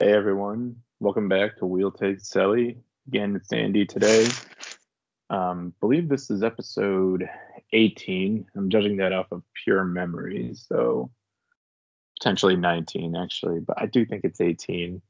[0.00, 2.78] Hey everyone, welcome back to Wheel Take Selly.
[3.06, 4.26] Again, it's Andy today.
[5.30, 7.28] Um, believe this is episode
[7.72, 8.44] 18.
[8.56, 11.12] I'm judging that off of pure memory, so
[12.18, 15.00] potentially 19 actually, but I do think it's 18.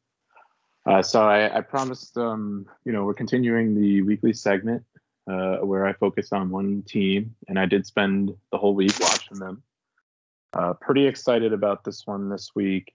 [0.84, 4.84] Uh, so I, I promised, um, you know, we're continuing the weekly segment
[5.26, 9.38] uh, where I focus on one team, and I did spend the whole week watching
[9.38, 9.62] them.
[10.52, 12.92] Uh, pretty excited about this one this week.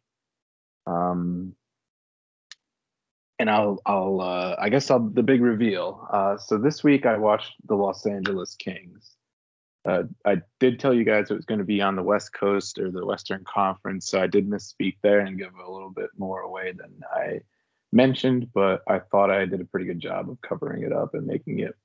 [0.86, 1.56] Um,
[3.40, 6.08] and I'll I'll uh, I guess I'll the big reveal.
[6.12, 9.16] Uh, so this week I watched the Los Angeles Kings.
[9.86, 12.78] Uh, I did tell you guys it was going to be on the West Coast
[12.78, 16.42] or the Western Conference, so I did misspeak there and give a little bit more
[16.42, 17.40] away than I
[17.94, 18.50] mentioned.
[18.54, 21.60] But I thought I did a pretty good job of covering it up and making
[21.60, 21.76] it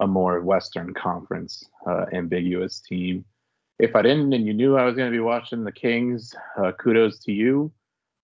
[0.00, 3.24] a more Western Conference uh, ambiguous team.
[3.78, 6.72] If I didn't and you knew I was going to be watching the Kings, uh,
[6.72, 7.72] kudos to you.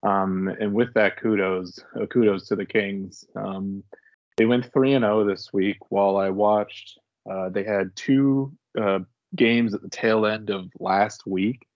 [0.06, 3.25] Um, and with that, kudos, uh, kudos to the Kings.
[3.34, 3.83] Um,
[4.36, 5.78] they went three and zero oh this week.
[5.89, 9.00] While I watched, uh, they had two uh,
[9.34, 11.66] games at the tail end of last week.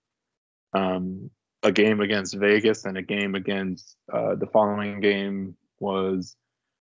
[0.73, 1.29] Um,
[1.63, 6.35] a game against Vegas and a game against uh, the following game was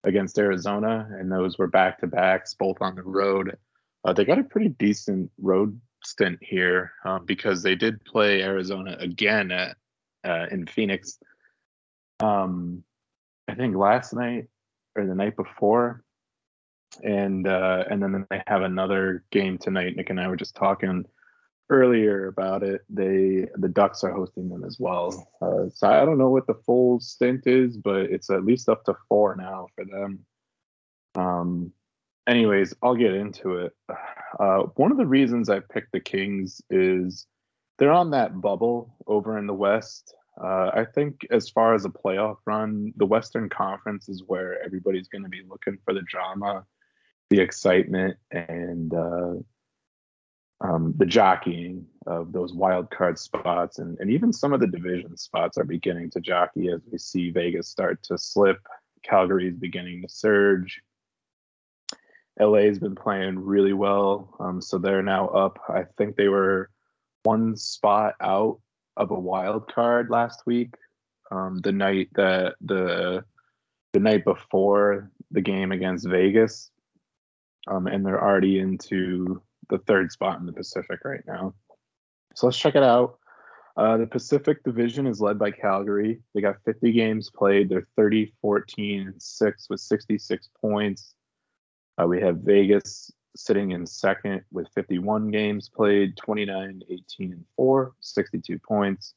[0.03, 3.57] against Arizona, and those were back to backs, both on the road.
[4.03, 8.97] Uh, they got a pretty decent road stint here um, because they did play Arizona
[8.99, 9.77] again at
[10.25, 11.19] uh, in Phoenix.
[12.19, 12.83] Um,
[13.47, 14.47] I think last night
[14.95, 16.03] or the night before,
[17.03, 19.95] and uh, and then they have another game tonight.
[19.95, 21.05] Nick and I were just talking
[21.69, 22.81] earlier about it.
[22.89, 25.29] They the Ducks are hosting them as well.
[25.41, 28.85] Uh, so I don't know what the full stint is, but it's at least up
[28.85, 30.25] to four now for them.
[31.15, 31.71] Um,
[32.27, 33.73] anyways, I'll get into it.
[34.39, 37.25] Uh, one of the reasons I picked the Kings is
[37.77, 40.13] they're on that bubble over in the West.
[40.41, 45.07] Uh, I think as far as a playoff run, the Western Conference is where everybody's
[45.07, 46.65] going to be looking for the drama,
[47.29, 49.33] the excitement, and uh,
[50.61, 53.79] um, the jockeying of those wild card spots.
[53.79, 57.31] And, and even some of the division spots are beginning to jockey as we see
[57.31, 58.59] Vegas start to slip.
[59.03, 60.81] Calgary is beginning to surge.
[62.39, 64.35] LA's been playing really well.
[64.39, 65.57] Um, so they're now up.
[65.67, 66.69] I think they were
[67.23, 68.59] one spot out
[68.97, 70.73] of a wild card last week.
[71.31, 73.23] Um, the night that the
[73.93, 76.71] the night before the game against Vegas,
[77.67, 81.53] um, and they're already into the third spot in the Pacific right now.
[82.35, 83.19] So let's check it out.
[83.75, 86.19] Uh, the Pacific Division is led by Calgary.
[86.33, 87.69] They got 50 games played.
[87.69, 91.13] They're 30, 14, and 6 with 66 points.
[92.01, 97.93] Uh, we have Vegas sitting in second with 51 games played, 29, 18, and 4,
[97.99, 99.13] 62 points.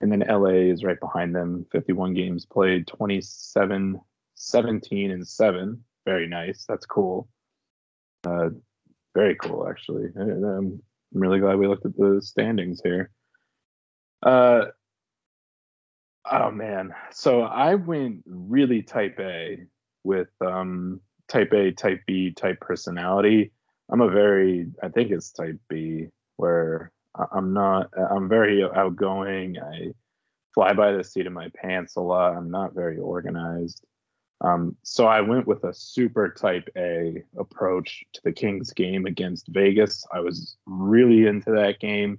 [0.00, 4.00] And then LA is right behind them, 51 games played, 27,
[4.34, 5.84] 17, and 7.
[6.04, 6.64] Very nice.
[6.68, 7.28] That's cool.
[8.24, 8.50] Uh,
[9.14, 10.08] very cool, actually.
[10.16, 13.10] I'm really glad we looked at the standings here.
[14.22, 14.66] Uh,
[16.30, 16.94] oh, man.
[17.10, 19.64] So I went really type A
[20.04, 23.52] with um, type A, type B, type personality.
[23.90, 26.92] I'm a very, I think it's type B, where
[27.32, 29.58] I'm not, I'm very outgoing.
[29.58, 29.92] I
[30.54, 32.34] fly by the seat of my pants a lot.
[32.34, 33.84] I'm not very organized.
[34.42, 39.48] Um, so I went with a super type A approach to the Kings game against
[39.48, 40.06] Vegas.
[40.12, 42.18] I was really into that game.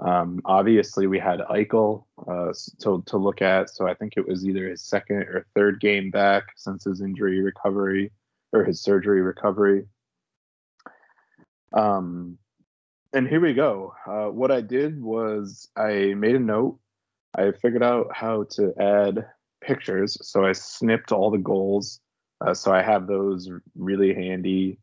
[0.00, 3.70] Um, obviously, we had Eichel uh, to, to look at.
[3.70, 7.40] So I think it was either his second or third game back since his injury
[7.40, 8.10] recovery
[8.52, 9.86] or his surgery recovery.
[11.74, 12.38] Um,
[13.12, 13.94] and here we go.
[14.06, 16.78] Uh, what I did was I made a note.
[17.36, 19.26] I figured out how to add
[19.60, 20.16] pictures.
[20.22, 22.00] So I snipped all the goals.
[22.44, 24.78] Uh, so I have those really handy.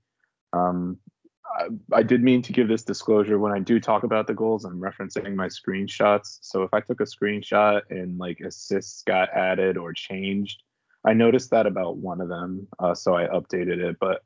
[0.54, 0.98] Um,
[1.46, 4.66] I, I, did mean to give this disclosure when I do talk about the goals.
[4.66, 6.40] I'm referencing my screenshots.
[6.42, 10.64] So if I took a screenshot and like assists got added or changed,
[11.06, 12.68] I noticed that about one of them.
[12.80, 13.98] Uh, so I updated it.
[14.00, 14.24] But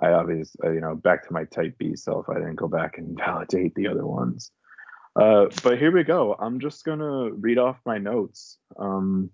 [0.00, 2.98] I obviously, uh, you know, back to my type B self, I didn't go back
[2.98, 4.50] and validate the other ones.
[5.14, 6.34] Uh, but here we go.
[6.38, 8.58] I'm just gonna read off my notes.
[8.78, 9.30] Um,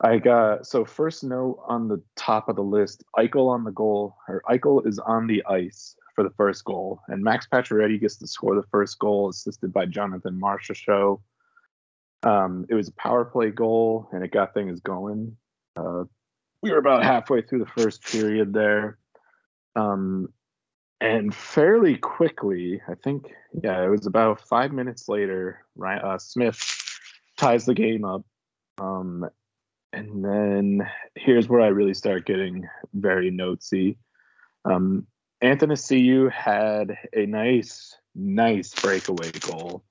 [0.00, 4.16] I got so first note on the top of the list, Eichel on the goal,
[4.28, 8.26] or Eichel is on the ice for the first goal, and Max Pacioretty gets to
[8.26, 11.20] score the first goal, assisted by Jonathan Marchessault.
[12.22, 15.36] Um, it was a power play goal, and it got things going.
[15.76, 16.04] Uh,
[16.66, 18.98] we were about halfway through the first period there.
[19.76, 20.28] Um,
[21.00, 23.30] and fairly quickly, I think,
[23.62, 26.02] yeah, it was about five minutes later, right?
[26.02, 26.58] Uh, Smith
[27.36, 28.24] ties the game up
[28.78, 29.28] Um,
[29.92, 33.98] and then here's where I really start getting very notesy.
[34.64, 35.06] Um,
[35.42, 39.84] Athanasiou had a nice, nice breakaway goal.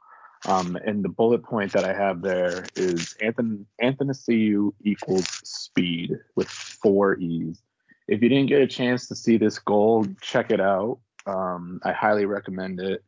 [0.47, 6.47] Um, and the bullet point that I have there is Anthony Athanasiou equals speed with
[6.47, 7.61] four E's.
[8.07, 10.99] If you didn't get a chance to see this goal, check it out.
[11.25, 13.03] Um, I highly recommend it.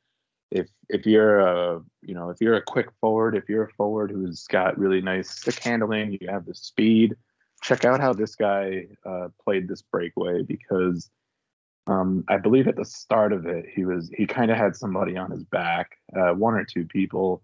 [0.50, 4.10] If if you're a you know if you're a quick forward, if you're a forward
[4.10, 7.16] who's got really nice stick handling, you have the speed.
[7.62, 11.10] Check out how this guy uh, played this breakaway because
[11.88, 15.18] um, I believe at the start of it, he was he kind of had somebody
[15.18, 17.42] on his back, uh, one or two people,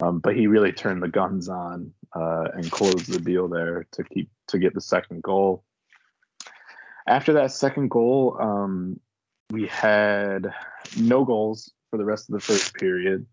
[0.00, 4.04] um, but he really turned the guns on uh, and closed the deal there to
[4.04, 5.64] keep to get the second goal.
[7.06, 9.00] After that second goal, um,
[9.50, 10.52] we had
[10.96, 13.26] no goals for the rest of the first period.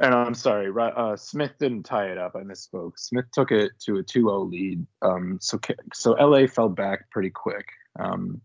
[0.00, 2.36] And I'm sorry, uh, Smith didn't tie it up.
[2.36, 2.92] I misspoke.
[2.96, 4.86] Smith took it to a 2-0 lead.
[5.02, 5.58] Um, so
[5.92, 7.66] so LA fell back pretty quick.
[7.98, 8.40] Um,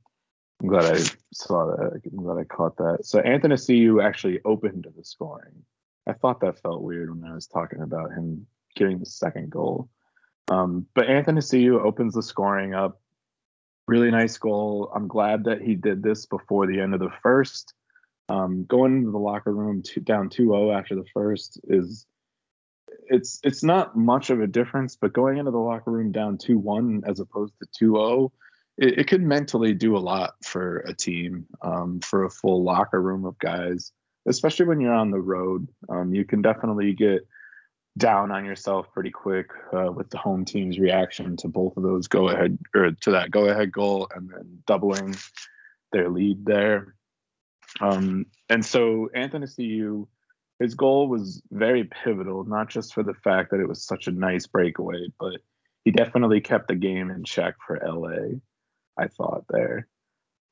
[0.61, 0.99] I'm glad I
[1.33, 2.01] saw that.
[2.11, 2.99] I'm glad I caught that.
[3.03, 5.63] So Athanasiou actually opened the scoring.
[6.07, 9.89] I thought that felt weird when I was talking about him getting the second goal.
[10.49, 12.99] Um, but Athanasiou opens the scoring up.
[13.87, 14.91] Really nice goal.
[14.95, 17.73] I'm glad that he did this before the end of the first.
[18.29, 22.05] Um, going into the locker room down 2-0 after the first is
[23.07, 27.01] it's it's not much of a difference, but going into the locker room down 2-1
[27.07, 28.31] as opposed to 2-0,
[28.77, 33.01] it, it could mentally do a lot for a team, um, for a full locker
[33.01, 33.91] room of guys,
[34.27, 35.67] especially when you're on the road.
[35.89, 37.27] Um, you can definitely get
[37.97, 42.07] down on yourself pretty quick uh, with the home team's reaction to both of those
[42.07, 45.15] go ahead or to that go ahead goal and then doubling
[45.91, 46.95] their lead there.
[47.81, 50.07] Um, and so Athanasiou,
[50.59, 54.11] his goal was very pivotal, not just for the fact that it was such a
[54.11, 55.41] nice breakaway, but
[55.83, 58.37] he definitely kept the game in check for LA,
[58.97, 59.87] I thought there.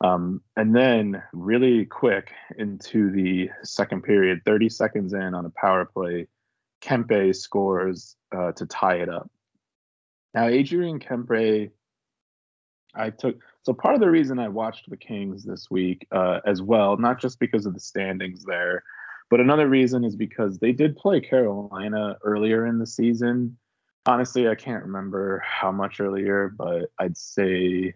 [0.04, 5.86] Um, and then, really quick into the second period, 30 seconds in on a power
[5.86, 6.28] play,
[6.82, 9.30] Kempe scores uh, to tie it up.
[10.34, 11.72] Now, Adrian Kempe
[12.96, 16.62] I took so part of the reason I watched the Kings this week uh, as
[16.62, 18.84] well, not just because of the standings there,
[19.30, 23.58] but another reason is because they did play Carolina earlier in the season.
[24.06, 27.94] Honestly, I can't remember how much earlier, but I'd say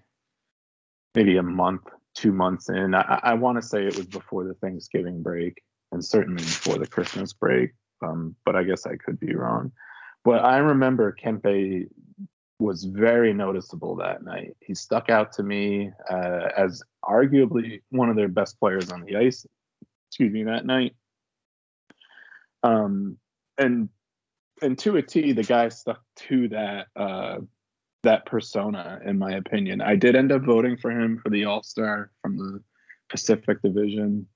[1.13, 1.81] maybe a month,
[2.13, 2.93] two months in.
[2.93, 6.87] I, I want to say it was before the Thanksgiving break and certainly before the
[6.87, 7.71] Christmas break,
[8.01, 9.71] um, but I guess I could be wrong.
[10.23, 11.87] But I remember Kempe
[12.59, 14.55] was very noticeable that night.
[14.61, 19.17] He stuck out to me uh, as arguably one of their best players on the
[19.17, 19.45] ice.
[20.09, 20.95] Excuse me, that night.
[22.63, 23.17] Um,
[23.57, 23.89] and
[24.61, 27.39] and to a T, the guy stuck to that uh,
[28.03, 29.81] that persona, in my opinion.
[29.81, 32.61] I did end up voting for him for the All Star from the
[33.09, 34.27] Pacific Division.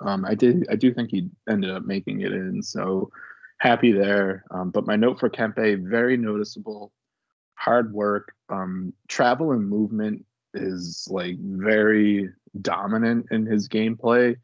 [0.00, 0.66] Um, I did.
[0.70, 3.10] I do think he ended up making it in, so
[3.58, 4.44] happy there.
[4.50, 6.92] Um, but my note for Kempe, very noticeable
[7.60, 8.32] hard work.
[8.48, 10.24] Um, travel and movement
[10.54, 12.30] is like very
[12.60, 14.36] dominant in his gameplay,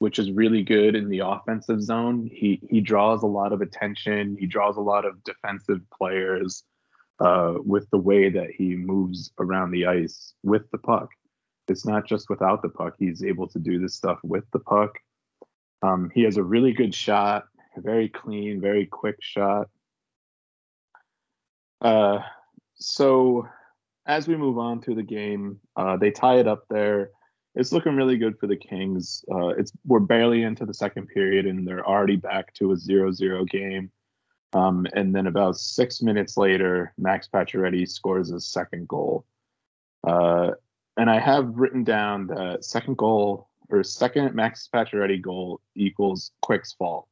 [0.00, 2.28] which is really good in the offensive zone.
[2.32, 4.36] He he draws a lot of attention.
[4.38, 6.64] He draws a lot of defensive players
[7.20, 11.08] uh, with the way that he moves around the ice with the puck.
[11.68, 12.94] It's not just without the puck.
[12.98, 14.98] He's able to do this stuff with the puck.
[15.82, 17.44] Um, he has a really good shot,
[17.76, 19.68] very clean, very quick shot.
[21.80, 22.20] Uh,
[22.78, 23.46] so
[24.06, 27.10] as we move on through the game, uh, they tie it up there.
[27.54, 29.24] It's looking really good for the Kings.
[29.32, 33.48] Uh, it's we're barely into the second period, and they're already back to a 0-0
[33.48, 33.90] game.
[34.52, 39.26] Um, and then about six minutes later, Max Pacioretty scores his second goal.
[40.06, 40.52] Uh,
[40.96, 46.72] and I have written down that second goal or second Max Pacioretty goal equals Quick's
[46.72, 47.08] fault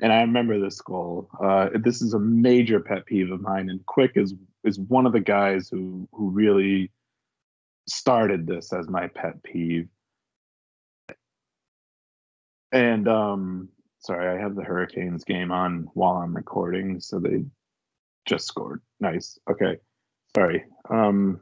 [0.00, 1.28] and I remember this goal.
[1.42, 5.12] Uh, this is a major pet peeve of mine, and Quick is is one of
[5.12, 6.90] the guys who who really
[7.88, 9.88] started this as my pet peeve.
[12.70, 13.68] And um,
[14.00, 17.44] sorry, I have the Hurricanes game on while I'm recording, so they
[18.26, 18.82] just scored.
[19.00, 19.38] Nice.
[19.50, 19.78] Okay,
[20.36, 20.64] sorry.
[20.90, 21.40] Um,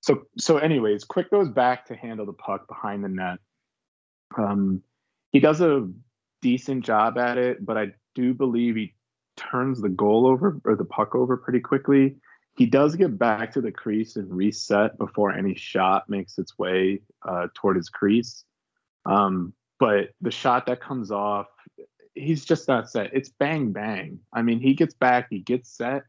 [0.00, 3.38] so so, anyways, Quick goes back to handle the puck behind the net.
[4.36, 4.82] Um,
[5.32, 5.88] he does a
[6.44, 8.92] decent job at it, but I do believe he
[9.34, 12.16] turns the goal over or the puck over pretty quickly.
[12.58, 17.00] He does get back to the crease and reset before any shot makes its way
[17.26, 18.44] uh, toward his crease.
[19.06, 21.46] Um, but the shot that comes off,
[22.14, 23.14] he's just not set.
[23.14, 24.20] It's bang bang.
[24.30, 26.02] I mean, he gets back, he gets set,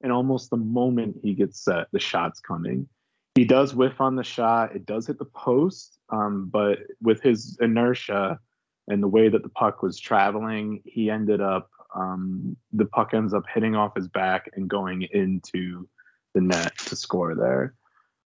[0.00, 2.88] and almost the moment he gets set, the shot's coming.
[3.34, 4.74] He does whiff on the shot.
[4.74, 8.40] It does hit the post, um, but with his inertia
[8.88, 13.34] and the way that the puck was traveling, he ended up um, the puck ends
[13.34, 15.86] up hitting off his back and going into
[16.34, 17.74] the net to score there.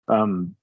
[0.07, 0.55] Um,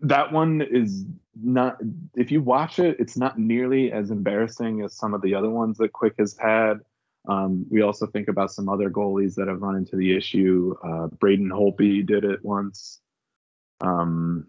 [0.00, 1.04] that one is
[1.40, 1.78] not
[2.16, 5.78] if you watch it it's not nearly as embarrassing as some of the other ones
[5.78, 6.80] that quick has had.
[7.28, 10.74] Um, we also think about some other goalies that have run into the issue.
[10.82, 13.00] Uh, braden holtby did it once.
[13.80, 14.46] Um,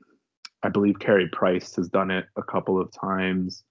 [0.64, 3.64] i believe Carey price has done it a couple of times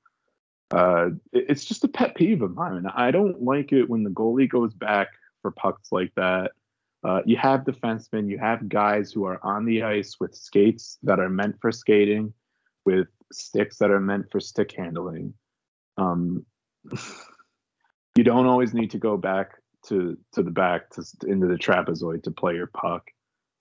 [0.71, 4.49] uh, it's just a pet peeve of mine i don't like it when the goalie
[4.49, 5.09] goes back
[5.43, 6.53] for pucks like that
[7.05, 11.21] uh, you have defensemen, you have guys who are on the ice with skates that
[11.21, 12.33] are meant for skating,
[12.85, 15.33] with sticks that are meant for stick handling.
[15.97, 16.45] Um,
[18.17, 19.53] you don't always need to go back
[19.87, 23.05] to to the back to into the trapezoid to play your puck.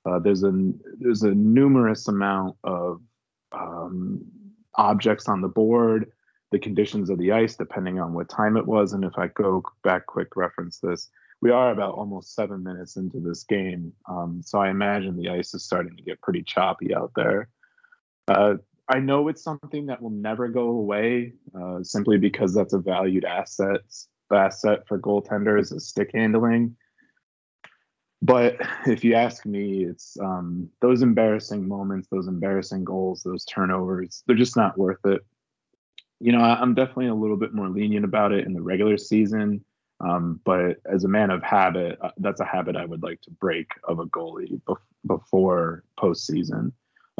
[0.05, 0.51] Uh, there's a
[0.99, 3.01] there's a numerous amount of
[3.51, 4.25] um,
[4.75, 6.11] objects on the board,
[6.51, 9.63] the conditions of the ice, depending on what time it was, and if I go
[9.83, 11.09] back quick reference this,
[11.41, 13.93] we are about almost seven minutes into this game.
[14.09, 17.49] Um, so I imagine the ice is starting to get pretty choppy out there.
[18.27, 18.55] Uh,
[18.89, 23.25] I know it's something that will never go away uh, simply because that's a valued
[23.25, 23.81] asset
[24.33, 26.75] asset for goaltenders is stick handling.
[28.21, 34.23] But if you ask me, it's um, those embarrassing moments, those embarrassing goals, those turnovers,
[34.25, 35.21] they're just not worth it.
[36.19, 39.63] You know, I'm definitely a little bit more lenient about it in the regular season.
[39.99, 43.31] Um, but as a man of habit, uh, that's a habit I would like to
[43.31, 46.71] break of a goalie bef- before postseason.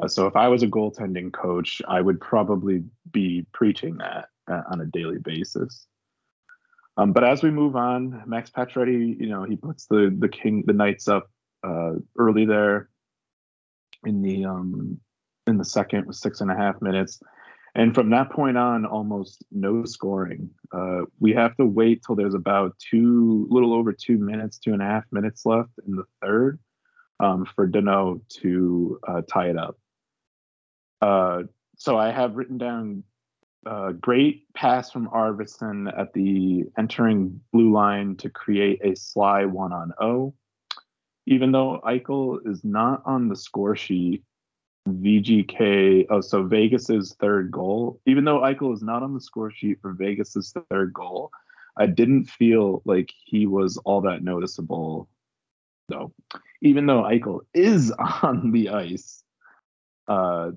[0.01, 4.62] Uh, so if I was a goaltending coach, I would probably be preaching that uh,
[4.72, 5.88] on a daily basis.
[6.98, 10.63] Um, but as we move on, Max Pacioretty, you know, he puts the the king
[10.66, 11.30] the Knights up
[11.63, 12.89] uh, early there
[14.06, 15.00] in the um,
[15.46, 17.22] in the second with six and a half minutes.
[17.77, 20.50] And from that point on, almost no scoring.
[20.72, 24.81] Uh, we have to wait till there's about two, little over two minutes, two and
[24.81, 26.60] a half minutes left in the third
[27.19, 29.77] um, for Danault to uh, tie it up.
[31.03, 31.43] Uh,
[31.77, 33.03] so I have written down
[33.67, 39.46] a uh, great pass from Arvidsson at the entering blue line to create a sly
[39.46, 40.34] one on O.
[41.27, 44.24] Even though Eichel is not on the score sheet,
[44.88, 46.08] VGK.
[46.10, 48.00] Oh, so Vegas's third goal.
[48.06, 51.32] Even though Eichel is not on the score sheet for Vegas's third goal,
[51.77, 55.08] I didn't feel like he was all that noticeable.
[55.89, 56.12] Though,
[56.62, 57.91] even though Eichel is
[58.22, 59.24] on the ice,
[60.08, 60.51] uh,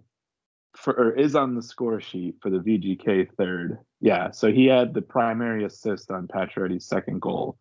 [0.77, 3.79] for or is on the score sheet for the VGK third.
[4.01, 7.59] Yeah, so he had the primary assist on Pacioretty's second goal.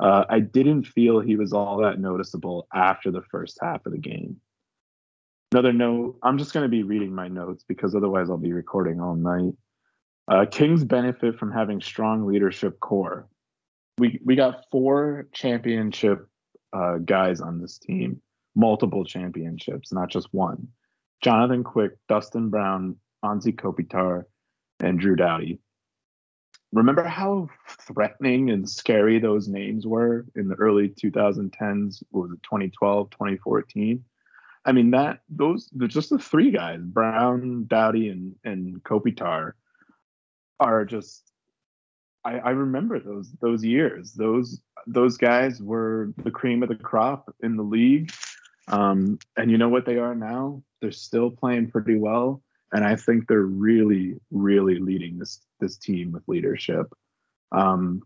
[0.00, 3.98] Uh, I didn't feel he was all that noticeable after the first half of the
[3.98, 4.40] game.
[5.52, 9.00] Another note, I'm just going to be reading my notes because otherwise I'll be recording
[9.00, 9.54] all night.
[10.28, 13.28] Uh, Kings benefit from having strong leadership core.
[13.98, 16.28] We we got four championship
[16.72, 18.20] uh, guys on this team,
[18.56, 20.66] multiple championships, not just one.
[21.22, 24.24] Jonathan Quick, Dustin Brown, Anze Kopitar,
[24.80, 25.60] and Drew Doughty.
[26.72, 27.48] Remember how
[27.80, 32.02] threatening and scary those names were in the early 2010s?
[32.10, 34.04] was it 2012, 2014?
[34.66, 39.52] I mean that those just the three guys, Brown, Doughty, and and Kopitar,
[40.60, 41.22] are just.
[42.24, 44.12] I, I remember those those years.
[44.12, 48.12] Those those guys were the cream of the crop in the league,
[48.66, 50.62] um, and you know what they are now?
[50.80, 52.42] They're still playing pretty well,
[52.72, 56.92] and I think they're really, really leading this this team with leadership.
[57.52, 58.02] Um,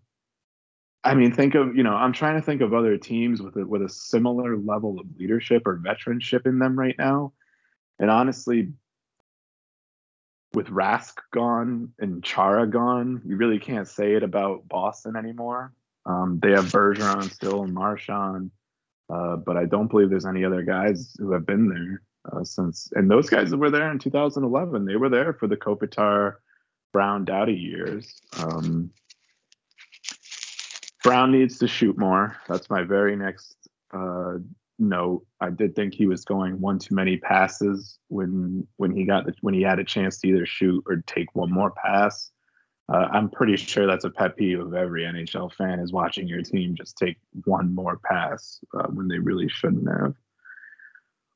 [1.02, 3.66] I mean, think of you know, I'm trying to think of other teams with a,
[3.66, 7.32] with a similar level of leadership or veteranship in them right now,
[7.98, 8.72] and honestly,
[10.52, 15.72] with Rask gone and Chara gone, you really can't say it about Boston anymore.
[16.06, 18.50] Um, they have Bergeron still and Marchand,
[19.12, 22.02] uh, but I don't believe there's any other guys who have been there
[22.32, 22.90] uh, since.
[22.94, 26.36] And those guys were there in 2011, they were there for the Kopitar,
[26.92, 28.20] Brown, Doughty years.
[28.42, 28.90] Um,
[31.02, 32.36] Brown needs to shoot more.
[32.48, 33.56] That's my very next
[33.92, 34.34] uh,
[34.78, 35.24] note.
[35.40, 39.34] I did think he was going one too many passes when when he got the,
[39.40, 42.30] when he had a chance to either shoot or take one more pass.
[42.92, 46.42] Uh, I'm pretty sure that's a pet peeve of every NHL fan is watching your
[46.42, 50.14] team just take one more pass uh, when they really shouldn't have.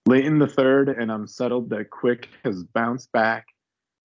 [0.06, 3.46] Late in the third, and I'm settled that Quick has bounced back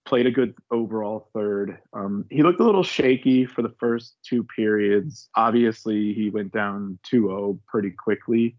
[0.05, 1.77] played a good overall third.
[1.93, 5.29] Um, he looked a little shaky for the first two periods.
[5.35, 8.55] Obviously, he went down 2 0 pretty quickly.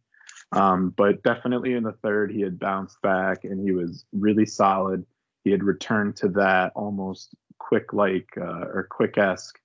[0.53, 5.05] Um, but definitely in the third, he had bounced back and he was really solid.
[5.45, 9.59] He had returned to that almost quick like uh, or quick esque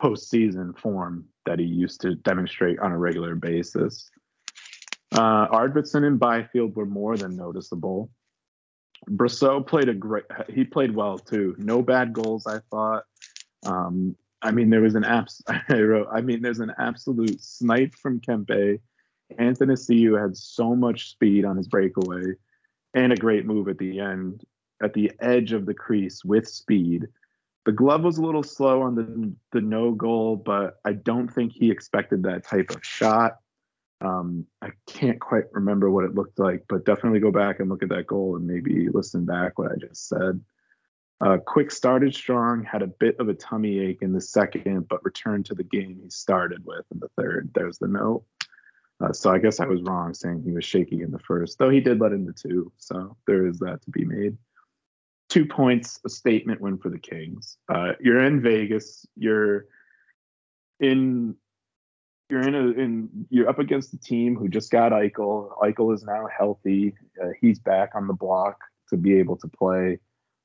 [0.00, 4.08] postseason form that he used to demonstrate on a regular basis.
[5.12, 8.10] Uh, Arvidsson and Byfield were more than noticeable.
[9.10, 10.24] Brosseau played a great.
[10.48, 11.54] He played well too.
[11.58, 13.04] No bad goals, I thought.
[13.64, 15.42] Um, I mean, there was an abs.
[15.68, 16.08] I wrote.
[16.12, 18.80] I mean, there's an absolute snipe from Kempe.
[19.38, 22.32] Athanasiou had so much speed on his breakaway,
[22.94, 24.44] and a great move at the end,
[24.82, 27.08] at the edge of the crease with speed.
[27.66, 31.52] The glove was a little slow on the the no goal, but I don't think
[31.52, 33.38] he expected that type of shot.
[34.00, 37.82] Um, I can't quite remember what it looked like, but definitely go back and look
[37.82, 40.40] at that goal and maybe listen back what I just said.
[41.20, 45.04] Uh, Quick started strong, had a bit of a tummy ache in the second, but
[45.04, 47.50] returned to the game he started with in the third.
[47.54, 48.24] There's the note.
[49.00, 51.70] Uh, so I guess I was wrong saying he was shaky in the first, though
[51.70, 52.72] he did let in the two.
[52.76, 54.36] So there is that to be made.
[55.28, 57.58] Two points, a statement win for the Kings.
[57.68, 59.06] Uh, you're in Vegas.
[59.16, 59.66] You're
[60.80, 61.36] in
[62.30, 65.56] you're in a in you're up against a team who just got Eichel.
[65.58, 66.94] Eichel is now healthy.
[67.22, 68.58] Uh, he's back on the block
[68.90, 69.98] to be able to play.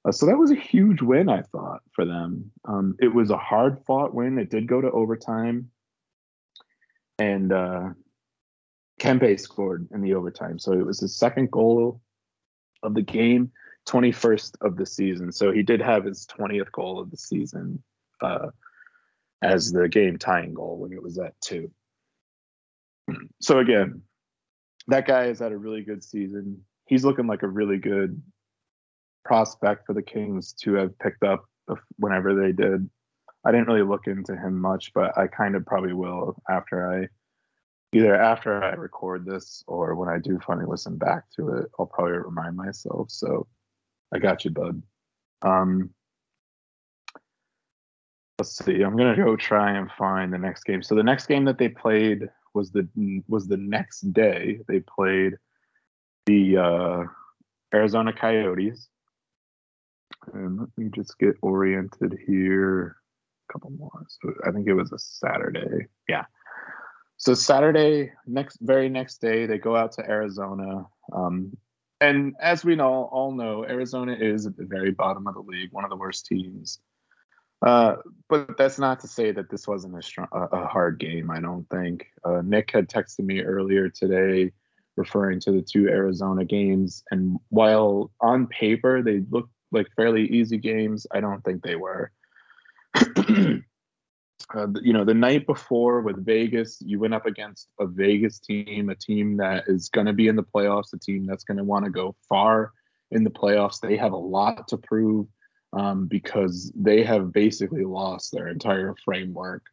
[0.05, 2.51] Uh, so that was a huge win, I thought, for them.
[2.65, 4.37] Um, it was a hard fought win.
[4.37, 5.69] It did go to overtime,
[7.17, 7.89] and uh,
[8.99, 10.59] Kempe scored in the overtime.
[10.59, 12.01] So it was his second goal
[12.81, 13.51] of the game,
[13.87, 15.31] 21st of the season.
[15.31, 17.81] So he did have his 20th goal of the season.
[18.21, 18.47] Uh,
[19.43, 21.69] as the game tying goal when it was at two.
[23.41, 24.01] So again,
[24.87, 26.61] that guy has had a really good season.
[26.85, 28.21] He's looking like a really good
[29.25, 31.45] prospect for the Kings to have picked up
[31.97, 32.89] whenever they did.
[33.45, 37.07] I didn't really look into him much, but I kind of probably will after I
[37.95, 41.85] either after I record this or when I do finally listen back to it, I'll
[41.85, 43.11] probably remind myself.
[43.11, 43.47] So
[44.13, 44.81] I got you, bud.
[45.41, 45.89] Um,
[48.43, 48.81] let's see.
[48.81, 50.83] I'm gonna go try and find the next game.
[50.83, 52.85] So the next game that they played was the
[53.29, 54.59] was the next day.
[54.67, 55.35] They played
[56.25, 57.03] the uh,
[57.73, 58.89] Arizona Coyotes.
[60.33, 62.97] And let me just get oriented here.
[63.49, 64.05] A couple more.
[64.09, 65.87] So I think it was a Saturday.
[66.09, 66.25] Yeah.
[67.15, 70.85] So Saturday, next very next day, they go out to Arizona.
[71.13, 71.55] Um,
[72.01, 75.71] and as we know, all know, Arizona is at the very bottom of the league,
[75.71, 76.79] one of the worst teams.
[77.63, 77.95] Uh,
[78.27, 81.31] but that's not to say that this wasn't a, strong, a, hard game.
[81.31, 82.07] I don't think.
[82.25, 84.51] Uh, Nick had texted me earlier today,
[84.97, 90.57] referring to the two Arizona games, and while on paper they looked like fairly easy
[90.57, 92.11] games, I don't think they were.
[92.95, 98.89] uh, you know, the night before with Vegas, you went up against a Vegas team,
[98.89, 101.63] a team that is going to be in the playoffs, a team that's going to
[101.63, 102.73] want to go far
[103.11, 103.79] in the playoffs.
[103.79, 105.27] They have a lot to prove
[105.73, 109.63] um, because they have basically lost their entire framework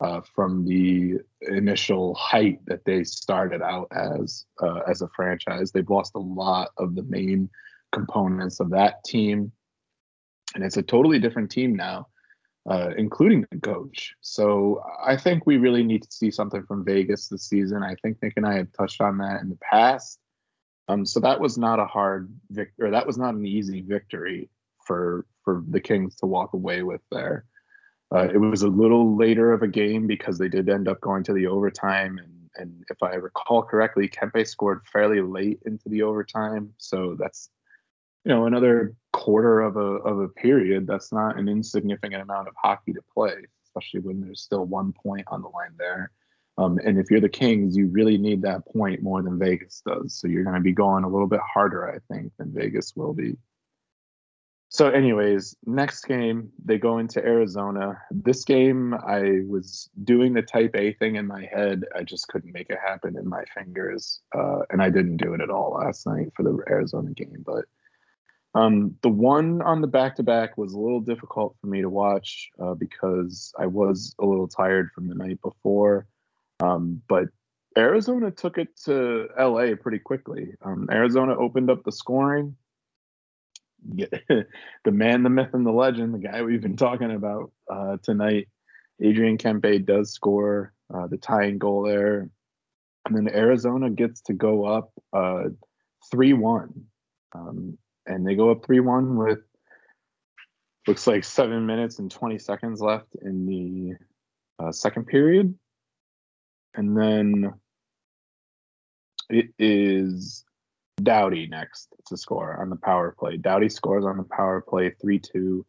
[0.00, 5.72] uh, from the initial height that they started out as uh, as a franchise.
[5.72, 7.50] They've lost a lot of the main
[7.92, 9.50] components of that team,
[10.54, 12.06] and it's a totally different team now,
[12.70, 14.14] uh, including the coach.
[14.20, 17.82] So I think we really need to see something from Vegas this season.
[17.82, 20.20] I think Nick and I have touched on that in the past.
[20.86, 22.90] Um, so that was not a hard victory.
[22.90, 24.48] That was not an easy victory
[24.88, 27.44] for for the Kings to walk away with there.
[28.12, 31.22] Uh, it was a little later of a game because they did end up going
[31.24, 36.02] to the overtime, and and if I recall correctly, Kempe scored fairly late into the
[36.02, 37.50] overtime, so that's
[38.24, 40.86] you know another quarter of a of a period.
[40.86, 45.26] That's not an insignificant amount of hockey to play, especially when there's still one point
[45.28, 46.10] on the line there.
[46.56, 50.14] Um, and if you're the Kings, you really need that point more than Vegas does.
[50.14, 53.14] So you're going to be going a little bit harder, I think, than Vegas will
[53.14, 53.36] be.
[54.70, 57.98] So, anyways, next game they go into Arizona.
[58.10, 61.84] This game, I was doing the Type A thing in my head.
[61.96, 65.40] I just couldn't make it happen in my fingers, uh, and I didn't do it
[65.40, 67.42] at all last night for the Arizona game.
[67.46, 67.64] But
[68.54, 71.88] um, the one on the back to back was a little difficult for me to
[71.88, 76.06] watch uh, because I was a little tired from the night before.
[76.60, 77.28] Um, but
[77.76, 80.54] Arizona took it to LA pretty quickly.
[80.62, 82.56] Um, Arizona opened up the scoring
[83.94, 84.46] the
[84.90, 88.48] man, the myth, and the legend, the guy we've been talking about uh, tonight,
[89.00, 92.30] Adrian Kempe does score uh, the tying goal there.
[93.06, 95.44] And then Arizona gets to go up uh,
[96.10, 96.84] 3 1.
[97.34, 99.38] Um, and they go up 3 1 with
[100.86, 105.54] looks like seven minutes and 20 seconds left in the uh, second period.
[106.74, 107.54] And then
[109.28, 110.44] it is
[111.02, 113.36] Doughty next to score on the power play.
[113.36, 115.66] Doughty scores on the power play 3 2.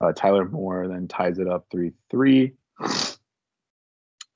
[0.00, 2.52] Uh, Tyler Moore then ties it up 3 3.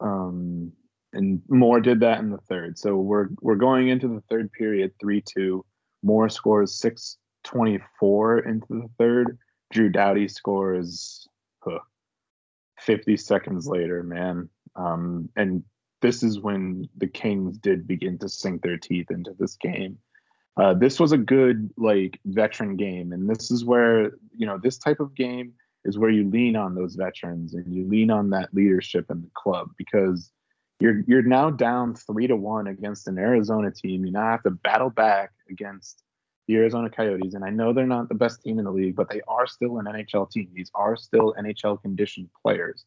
[0.00, 0.72] Um,
[1.12, 2.78] and Moore did that in the third.
[2.78, 5.64] So we're we're going into the third period 3 2.
[6.02, 9.38] Moore scores 6 24 into the third.
[9.72, 11.28] Drew Doughty scores
[11.60, 11.78] huh,
[12.80, 14.48] 50 seconds later, man.
[14.76, 15.62] Um, and
[16.02, 19.98] this is when the Kings did begin to sink their teeth into this game.
[20.56, 24.78] Uh, this was a good like veteran game, and this is where you know this
[24.78, 25.52] type of game
[25.84, 29.30] is where you lean on those veterans and you lean on that leadership in the
[29.34, 30.30] club because
[30.80, 34.04] you're you're now down three to one against an Arizona team.
[34.04, 36.02] You now have to battle back against
[36.46, 39.08] the Arizona Coyotes, and I know they're not the best team in the league, but
[39.08, 40.50] they are still an NHL team.
[40.54, 42.84] These are still NHL conditioned players.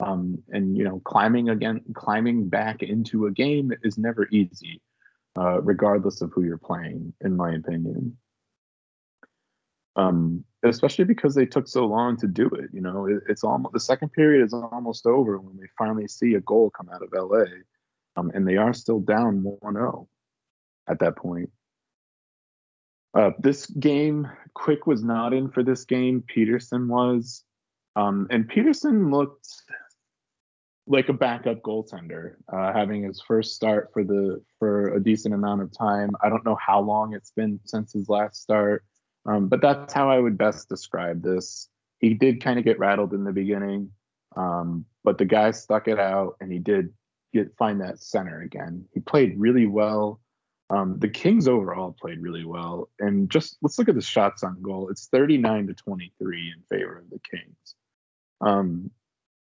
[0.00, 4.80] Um, and you know, climbing again, climbing back into a game is never easy,
[5.38, 8.16] uh, regardless of who you're playing, in my opinion.
[9.96, 12.70] Um, especially because they took so long to do it.
[12.72, 16.34] You know, it, it's almost the second period is almost over when we finally see
[16.34, 17.44] a goal come out of LA,
[18.16, 20.06] um, and they are still down 1-0
[20.88, 21.50] at that point.
[23.14, 26.24] Uh, this game, Quick was not in for this game.
[26.26, 27.44] Petersen was,
[27.94, 29.46] um, and Petersen looked
[30.86, 35.62] like a backup goaltender, uh, having his first start for the for a decent amount
[35.62, 36.10] of time.
[36.22, 38.84] I don't know how long it's been since his last start,
[39.26, 41.68] um, but that's how I would best describe this.
[42.00, 43.90] He did kind of get rattled in the beginning,
[44.36, 46.92] um, but the guy stuck it out, and he did
[47.32, 48.84] get find that center again.
[48.92, 50.20] He played really well.
[50.70, 54.60] Um, the Kings overall played really well, and just let's look at the shots on
[54.60, 54.90] goal.
[54.90, 57.74] It's 39 to 23 in favor of the Kings.
[58.40, 58.90] Um,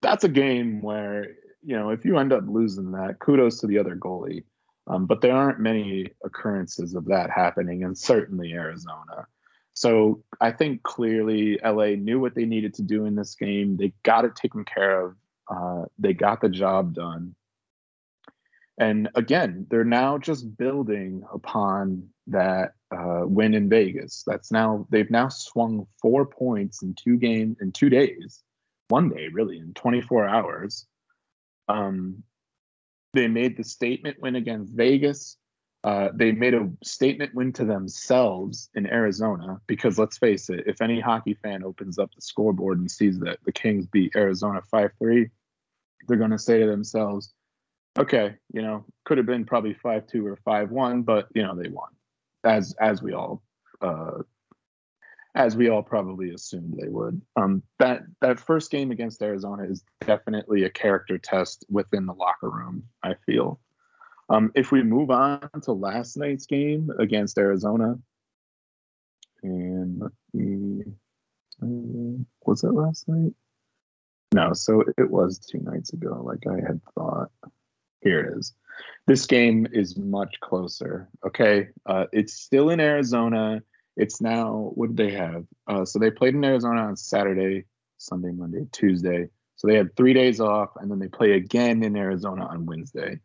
[0.03, 1.27] that's a game where
[1.63, 4.45] you know if you end up losing that, kudos to the other goalie.
[4.87, 9.27] Um, but there aren't many occurrences of that happening, and certainly Arizona.
[9.75, 13.77] So I think clearly LA knew what they needed to do in this game.
[13.77, 15.17] They got it taken care of.
[15.49, 17.35] Uh, they got the job done.
[18.79, 24.25] And again, they're now just building upon that uh, win in Vegas.
[24.27, 28.43] That's now they've now swung four points in two games in two days
[28.89, 30.87] one day, really, in 24 hours.
[31.69, 32.23] Um,
[33.15, 35.37] they made the statement win against Vegas.
[35.85, 40.83] Uh, they made a statement win to themselves in Arizona because let's face it, if
[40.83, 44.91] any hockey fan opens up the scoreboard and sees that the Kings beat Arizona 5
[44.99, 45.31] 3,
[46.07, 47.33] they're going to say to themselves,
[47.99, 51.55] okay, you know, could have been probably 5 2 or 5 1, but, you know,
[51.55, 51.91] they won,
[52.45, 53.43] as, as we all
[53.81, 54.23] uh,
[55.39, 57.23] as we all probably assumed they would.
[57.37, 62.51] Um, that that first game against Arizona is definitely a character test within the locker
[62.51, 62.85] room.
[63.03, 63.61] I feel.
[64.29, 67.99] Um, if we move on to last night's game against Arizona,
[69.43, 70.03] and
[72.45, 73.33] was it last night?
[74.35, 77.31] No, so it was two nights ago, like I had thought.
[78.03, 78.55] Here it is.
[79.07, 81.09] This game is much closer.
[81.27, 83.63] Okay, uh, it's still in Arizona
[83.99, 85.45] it's now what did they have?
[85.67, 87.65] Uh, so they played in Arizona on Saturday,
[87.99, 89.29] Sunday, Monday, Tuesday.
[89.57, 93.19] So they had three days off, and then they play again in Arizona on Wednesday.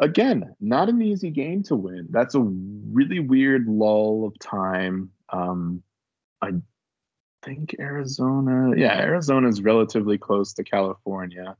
[0.00, 2.06] Again, not an easy game to win.
[2.10, 5.10] That's a really weird lull of time.
[5.28, 5.82] Um,
[6.40, 6.52] I
[7.42, 11.54] think Arizona, yeah, Arizona is relatively close to California.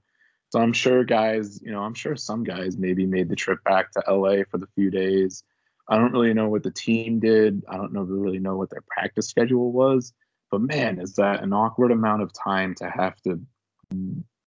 [0.51, 3.93] So I'm sure guys, you know, I'm sure some guys maybe made the trip back
[3.93, 5.43] to LA for the few days.
[5.89, 7.65] I don't really know what the team did.
[7.69, 10.13] I don't know really know what their practice schedule was.
[10.51, 13.41] But man, is that an awkward amount of time to have to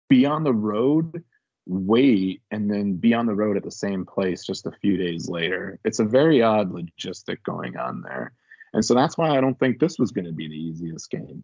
[0.09, 1.23] be on the road,
[1.67, 5.29] wait, and then be on the road at the same place just a few days
[5.29, 5.79] later.
[5.85, 8.33] It's a very odd logistic going on there.
[8.75, 11.43] And so that's why I don't think this was going to be the easiest game.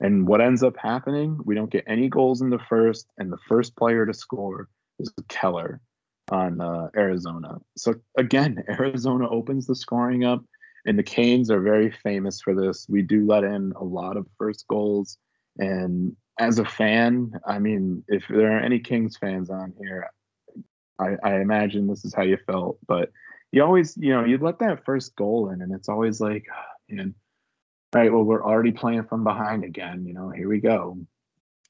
[0.00, 3.38] And what ends up happening, we don't get any goals in the first, and the
[3.48, 5.80] first player to score is Keller
[6.32, 7.58] on uh, Arizona.
[7.76, 10.42] So again, Arizona opens the scoring up,
[10.86, 12.86] and the Canes are very famous for this.
[12.88, 15.18] We do let in a lot of first goals,
[15.58, 20.10] and as a fan, I mean, if there are any Kings fans on here,
[20.98, 22.78] I, I imagine this is how you felt.
[22.88, 23.10] But
[23.52, 26.46] you always, you know, you let that first goal in, and it's always like,
[26.88, 27.14] man,
[27.94, 30.06] all right, well, we're already playing from behind again.
[30.06, 30.96] You know, here we go.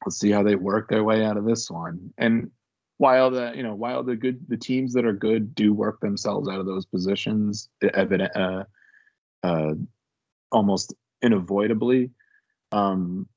[0.06, 2.12] Let's see how they work their way out of this one.
[2.16, 2.50] And
[2.98, 6.48] while the you know while the good the teams that are good do work themselves
[6.48, 8.64] out of those positions evident uh,
[9.42, 9.74] uh,
[10.50, 12.10] almost unavoidably
[12.72, 13.28] um,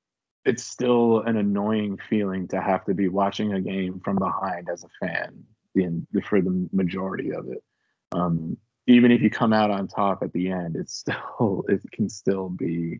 [0.46, 4.84] it's still an annoying feeling to have to be watching a game from behind as
[4.84, 7.63] a fan in, for the majority of it.
[8.12, 12.08] Um, even if you come out on top at the end, it's still it can
[12.08, 13.00] still be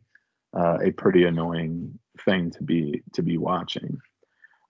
[0.58, 4.00] uh, a pretty annoying thing to be to be watching.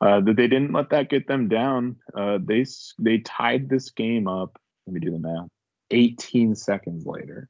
[0.02, 1.96] Uh, that they didn't let that get them down.
[2.18, 2.66] Uh, they
[3.00, 4.60] they tied this game up.
[4.86, 5.48] Let me do the math.
[5.92, 7.50] 18 seconds later.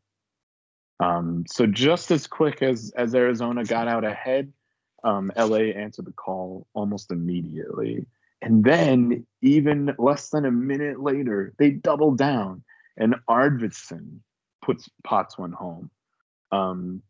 [0.99, 4.53] Um, so just as quick as as Arizona got out ahead,
[5.03, 8.05] um, LA answered the call almost immediately.
[8.41, 12.63] And then, even less than a minute later, they doubled down,
[12.97, 14.19] and Arvidsson
[14.62, 15.89] puts pots one home.
[16.51, 17.01] Um,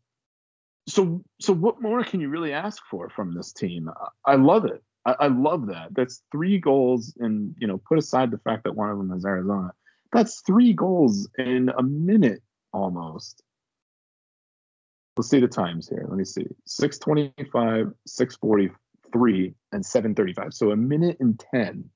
[0.88, 3.90] so, so what more can you really ask for from this team?
[4.24, 4.82] I, I love it.
[5.06, 5.94] I, I, love that.
[5.94, 9.24] That's three goals, and you know, put aside the fact that one of them is
[9.24, 9.72] Arizona.
[10.12, 12.42] That's three goals in a minute
[12.72, 13.42] almost.
[15.16, 16.04] Let's see the times here.
[16.08, 16.46] Let me see.
[16.66, 20.52] 625, 643, and 735.
[20.52, 21.88] So a minute and 10.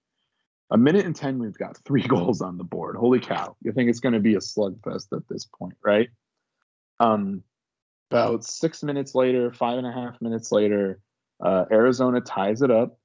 [0.70, 2.96] A minute and 10, we've got three goals on the board.
[2.96, 3.56] Holy cow.
[3.62, 6.08] You think it's going to be a slugfest at this point, right?
[6.98, 7.42] Um,
[8.10, 11.00] about six minutes later, five and a half minutes later,
[11.44, 12.98] uh, Arizona ties it up.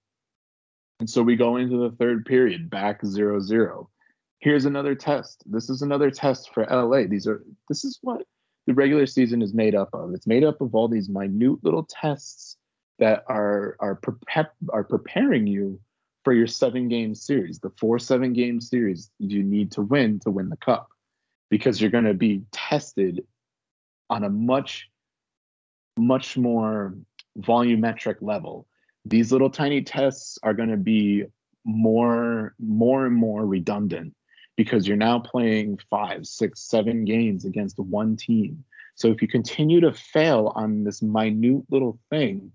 [1.00, 3.90] And so we go into the third period, back 0 0.
[4.40, 5.44] Here's another test.
[5.46, 7.08] This is another test for LA.
[7.08, 8.24] These are, this is what
[8.68, 10.14] the regular season is made up of.
[10.14, 12.58] It's made up of all these minute little tests
[13.00, 15.80] that are are pre- are preparing you
[16.24, 17.60] for your seven game series.
[17.60, 20.90] The four seven game series you need to win to win the cup
[21.50, 23.24] because you're going to be tested
[24.10, 24.90] on a much
[25.98, 26.96] much more
[27.40, 28.68] volumetric level.
[29.06, 31.26] These little tiny tests are going to be
[31.64, 34.14] more more and more redundant
[34.56, 38.64] because you're now playing five, six, seven games against one team.
[38.96, 42.54] So if you continue to fail on this minute little thing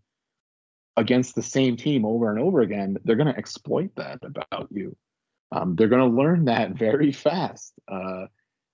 [0.96, 4.96] against the same team over and over again, they're going to exploit that about you.
[5.52, 7.74] Um, they're going to learn that very fast.
[7.86, 8.26] Uh,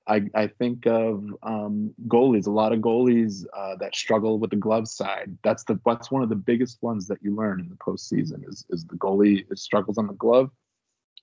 [0.09, 4.57] I, I, think of um, goalies, a lot of goalies uh, that struggle with the
[4.57, 5.37] glove side.
[5.43, 8.65] That's the that's one of the biggest ones that you learn in the postseason is
[8.71, 10.51] is the goalie struggles on the glove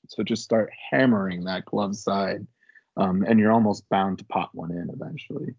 [0.07, 2.45] so just start hammering that glove side,
[2.97, 5.55] um, and you're almost bound to pop one in eventually.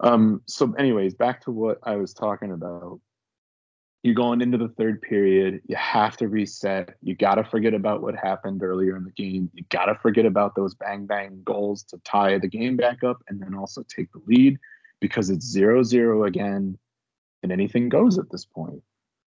[0.00, 3.00] Um, so, anyways, back to what I was talking about.
[4.04, 5.62] You're going into the third period.
[5.66, 6.94] You have to reset.
[7.02, 9.50] You got to forget about what happened earlier in the game.
[9.54, 13.24] You got to forget about those bang bang goals to tie the game back up
[13.28, 14.58] and then also take the lead
[15.00, 16.78] because it's zero zero again
[17.42, 18.82] and anything goes at this point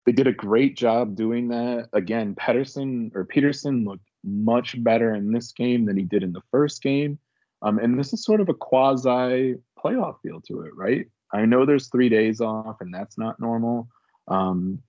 [0.06, 1.88] they did a great job doing that.
[1.92, 6.42] Again, Pedersen or Peterson looked much better in this game than he did in the
[6.52, 7.18] first game.
[7.62, 11.06] Um, and this is sort of a quasi playoff feel to it, right?
[11.32, 13.88] I know there's three days off, and that's not normal.
[14.28, 14.82] Um,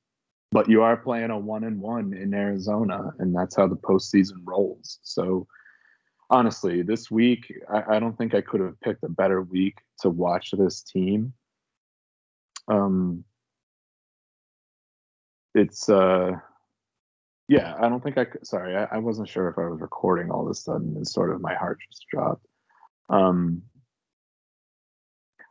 [0.52, 4.38] but you are playing a one and one in Arizona, and that's how the postseason
[4.46, 5.00] rolls.
[5.04, 5.48] So
[6.30, 10.10] honestly, this week, I, I don't think I could have picked a better week to
[10.10, 11.34] watch this team.
[12.70, 13.26] Um,
[15.58, 16.32] it's uh
[17.48, 20.30] yeah i don't think i could sorry I, I, wasn't sure if i was recording
[20.30, 22.46] all of a sudden and sort of my heart just dropped
[23.10, 23.64] um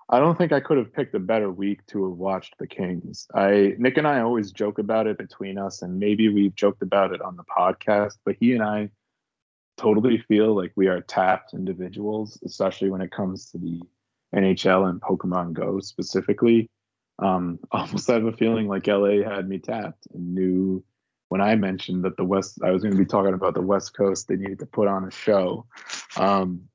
[0.08, 3.26] i don't think i could have picked a better week to have watched the kings
[3.34, 7.12] i nick and i always joke about it between us and maybe we've joked about
[7.12, 8.88] it on the podcast but he and i
[9.76, 13.80] totally feel like we are tapped individuals especially when it comes to the
[14.34, 16.68] nhl and pokemon go specifically
[17.18, 20.84] um, almost have a feeling like LA had me tapped and knew
[21.28, 23.96] when I mentioned that the West, I was going to be talking about the West
[23.96, 25.66] Coast, they needed to put on a show.
[26.16, 26.68] Um,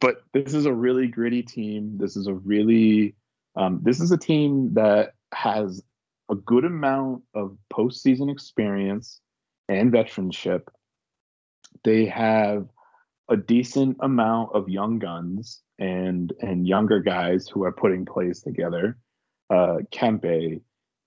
[0.00, 1.98] but this is a really gritty team.
[1.98, 3.14] This is a really,
[3.56, 5.82] um, this is a team that has
[6.30, 9.20] a good amount of postseason experience
[9.68, 10.62] and veteranship.
[11.84, 12.68] They have
[13.28, 18.96] a decent amount of young guns and and younger guys who are putting plays together
[19.50, 20.60] uh, Kempe,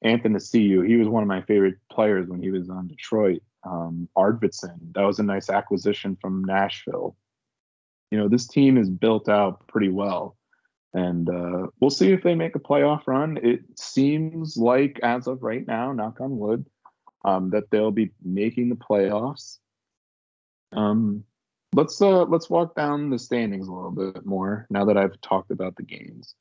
[0.04, 0.88] Athanasiou.
[0.88, 3.42] He was one of my favorite players when he was on Detroit.
[3.64, 7.18] Um, Arvidsson, that was a nice acquisition from Nashville.
[8.12, 10.38] You know, this team is built out pretty well.
[10.94, 13.38] And uh, we'll see if they make a playoff run.
[13.44, 16.66] It seems like, as of right now, knock on wood,
[17.26, 19.58] um, that they'll be making the playoffs.
[20.72, 21.24] Um,
[21.74, 25.52] let's uh, let's walk down the standings a little bit more now that I've talked
[25.52, 26.36] about the games.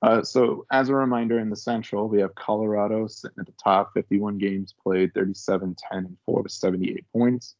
[0.00, 3.92] Uh, so, as a reminder, in the Central, we have Colorado sitting at the top,
[3.94, 7.56] 51 games played, 37, 10, and 4 with 78 points.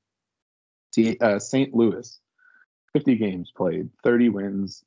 [1.20, 1.74] Uh, St.
[1.74, 2.20] Louis,
[2.92, 4.84] 50 games played, 30 wins,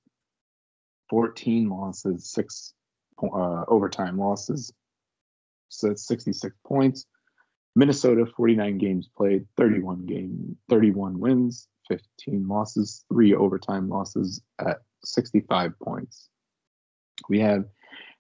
[1.10, 2.74] 14 losses, six
[3.22, 4.74] uh, overtime losses.
[5.70, 7.06] So that's 66 points.
[7.76, 15.78] Minnesota, 49 games played, 31 game, 31 wins, 15 losses, three overtime losses at 65
[15.80, 16.30] points.
[17.30, 17.66] We have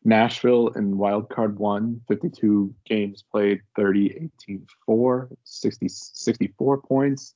[0.03, 7.35] Nashville in wild card one, 52 games played, 30, 18, 4, 60, 64 points.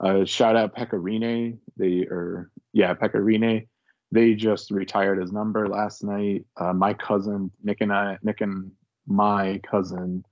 [0.00, 1.58] Uh, shout out Pekka Rinne.
[1.76, 3.68] They are, yeah, Pekka Rinne.
[4.12, 6.44] They just retired his number last night.
[6.56, 8.70] Uh, my cousin, Nick and I, Nick and
[9.06, 10.24] my cousin,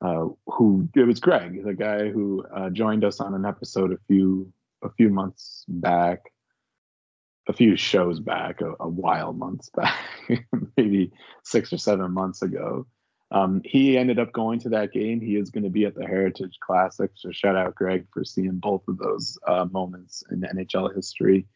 [0.00, 3.98] uh, who it was Greg, the guy who uh, joined us on an episode a
[4.08, 4.52] few
[4.82, 6.32] a few months back,
[7.48, 9.98] a few shows back, a, a while months back,
[10.76, 11.10] maybe
[11.44, 12.86] six or seven months ago.
[13.32, 15.20] Um, he ended up going to that game.
[15.20, 17.10] He is going to be at the Heritage Classic.
[17.14, 21.46] So shout out Greg for seeing both of those uh, moments in NHL history.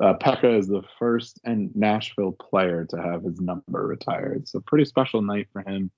[0.00, 4.46] Uh, Pekka is the first and Nashville player to have his number retired.
[4.46, 5.90] So pretty special night for him.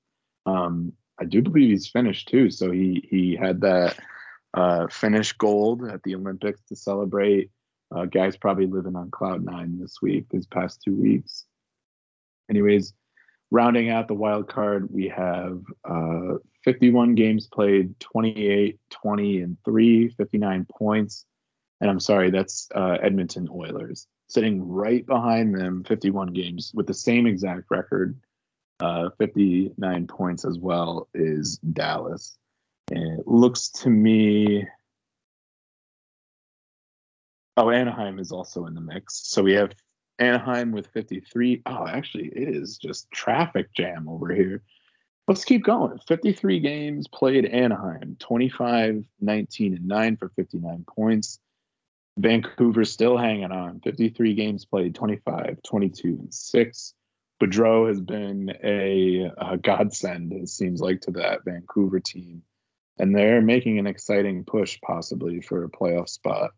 [0.46, 2.50] Um, I do believe he's finished too.
[2.50, 3.98] So he he had that
[4.54, 4.86] uh,
[5.38, 7.50] gold at the Olympics to celebrate.
[7.94, 11.44] Uh, guys probably living on cloud nine this week, these past two weeks.
[12.48, 12.94] Anyways,
[13.50, 16.34] rounding out the wild card, we have uh,
[16.64, 21.24] 51 games played, 28, 20, and 3, 59 points.
[21.80, 24.06] And I'm sorry, that's uh, Edmonton Oilers.
[24.28, 28.18] Sitting right behind them, 51 games with the same exact record,
[28.78, 32.36] uh, 59 points as well, is Dallas.
[32.90, 34.66] And it looks to me.
[37.56, 39.28] Oh, Anaheim is also in the mix.
[39.28, 39.72] So we have
[40.20, 41.62] Anaheim with 53.
[41.66, 44.62] Oh, actually, it is just traffic jam over here.
[45.26, 45.98] Let's keep going.
[46.06, 51.38] 53 games played Anaheim, 25, 19, and 9 for 59 points.
[52.18, 53.80] Vancouver still hanging on.
[53.80, 56.94] 53 games played, 25, 22, and 6.
[57.40, 62.42] Boudreau has been a, a godsend, it seems like, to that Vancouver team
[63.00, 66.50] and they're making an exciting push possibly for a playoff spot.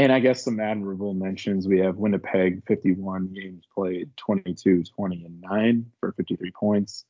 [0.00, 1.68] And I guess some admirable mentions.
[1.68, 7.04] We have Winnipeg, 51 games played, 22, 20, and 9 for 53 points.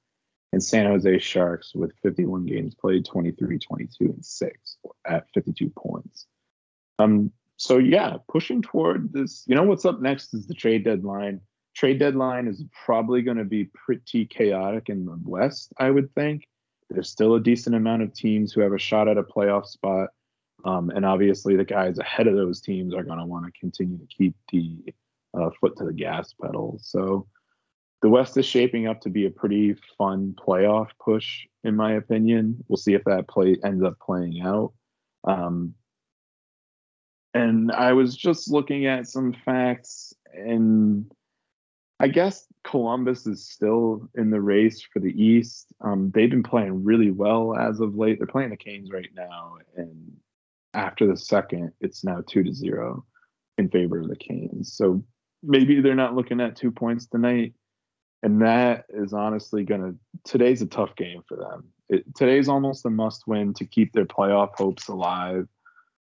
[0.52, 4.76] And San Jose Sharks with 51 games played, 23, 22, and 6
[5.06, 6.26] at 52 points.
[6.98, 9.44] Um, so yeah, pushing toward this.
[9.46, 11.40] You know what's up next is the trade deadline.
[11.76, 16.48] Trade deadline is probably going to be pretty chaotic in the West, I would think.
[16.88, 20.08] There's still a decent amount of teams who have a shot at a playoff spot.
[20.64, 23.98] Um, and obviously, the guys ahead of those teams are going to want to continue
[23.98, 24.76] to keep the
[25.34, 26.78] uh, foot to the gas pedal.
[26.82, 27.26] So
[28.02, 32.64] the West is shaping up to be a pretty fun playoff push, in my opinion.
[32.68, 34.72] We'll see if that play ends up playing out.
[35.24, 35.74] Um,
[37.34, 41.10] and I was just looking at some facts, and
[42.00, 45.72] I guess Columbus is still in the race for the East.
[45.80, 48.18] Um, they've been playing really well as of late.
[48.18, 50.16] They're playing the Canes right now, and
[50.74, 53.04] after the second, it's now two to zero
[53.58, 54.74] in favor of the Canes.
[54.74, 55.02] So
[55.42, 57.54] maybe they're not looking at two points tonight,
[58.22, 59.94] and that is honestly gonna.
[60.24, 61.68] Today's a tough game for them.
[61.88, 65.48] It, today's almost a must-win to keep their playoff hopes alive.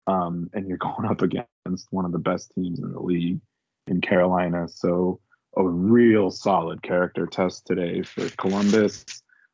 [0.06, 3.40] Um, and you're going up against one of the best teams in the league
[3.86, 5.20] in Carolina, so
[5.56, 9.04] a real solid character test today for Columbus.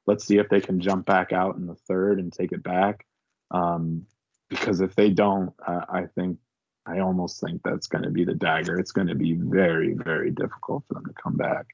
[0.07, 3.07] Let's see if they can jump back out in the third and take it back.
[3.51, 4.07] Um,
[4.51, 6.39] because if they don't, uh, I think
[6.85, 8.79] I almost think that's going to be the dagger.
[8.79, 11.67] It's going to be very, very difficult for them to come back.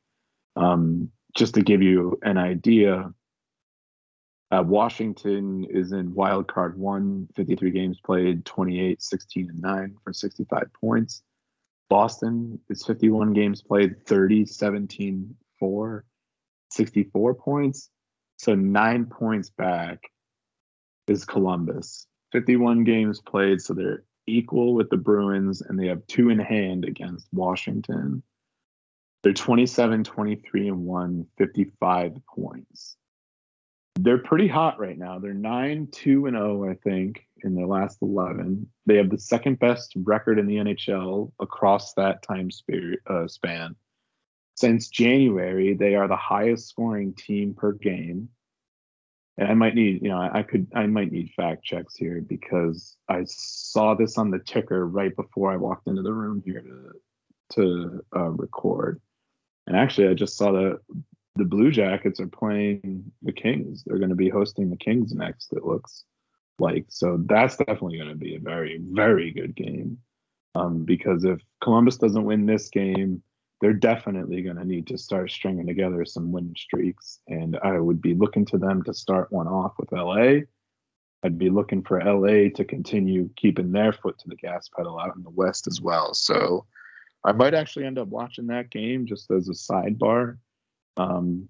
[0.55, 3.13] Um, just to give you an idea,
[4.51, 10.13] uh, Washington is in wild card one, 53 games played, 28, 16, and 9 for
[10.13, 11.23] 65 points.
[11.89, 16.05] Boston is 51 games played, 30, 17, 4,
[16.71, 17.91] 64 points.
[18.39, 20.01] So nine points back
[21.07, 22.07] is Columbus.
[22.37, 26.85] 51 games played, so they're equal with the Bruins, and they have two in hand
[26.85, 28.23] against Washington.
[29.23, 32.99] They're 27, 23, and 1, 55 points.
[33.99, 35.19] They're pretty hot right now.
[35.19, 38.69] They're 9, 2, and 0, I think in their last 11.
[38.85, 42.51] They have the second best record in the NHL across that time
[43.07, 43.75] uh, span.
[44.57, 48.29] Since January, they are the highest scoring team per game.
[49.39, 52.97] And I might need, you know, I could, I might need fact checks here because
[53.09, 56.93] I saw this on the ticker right before I walked into the room here to
[57.49, 59.01] to uh, record.
[59.67, 60.81] And actually, I just saw that
[61.37, 63.85] the Blue Jackets are playing the Kings.
[63.85, 65.53] They're going to be hosting the Kings next.
[65.53, 66.05] It looks
[66.59, 69.99] like so that's definitely going to be a very very good game
[70.55, 73.23] um, because if Columbus doesn't win this game,
[73.61, 77.21] they're definitely going to need to start stringing together some winning streaks.
[77.29, 80.43] And I would be looking to them to start one off with LA.
[81.23, 85.17] I'd be looking for LA to continue keeping their foot to the gas pedal out
[85.17, 86.13] in the West as well.
[86.13, 86.67] So
[87.25, 90.37] I might actually end up watching that game just as a sidebar.
[90.97, 91.49] Um,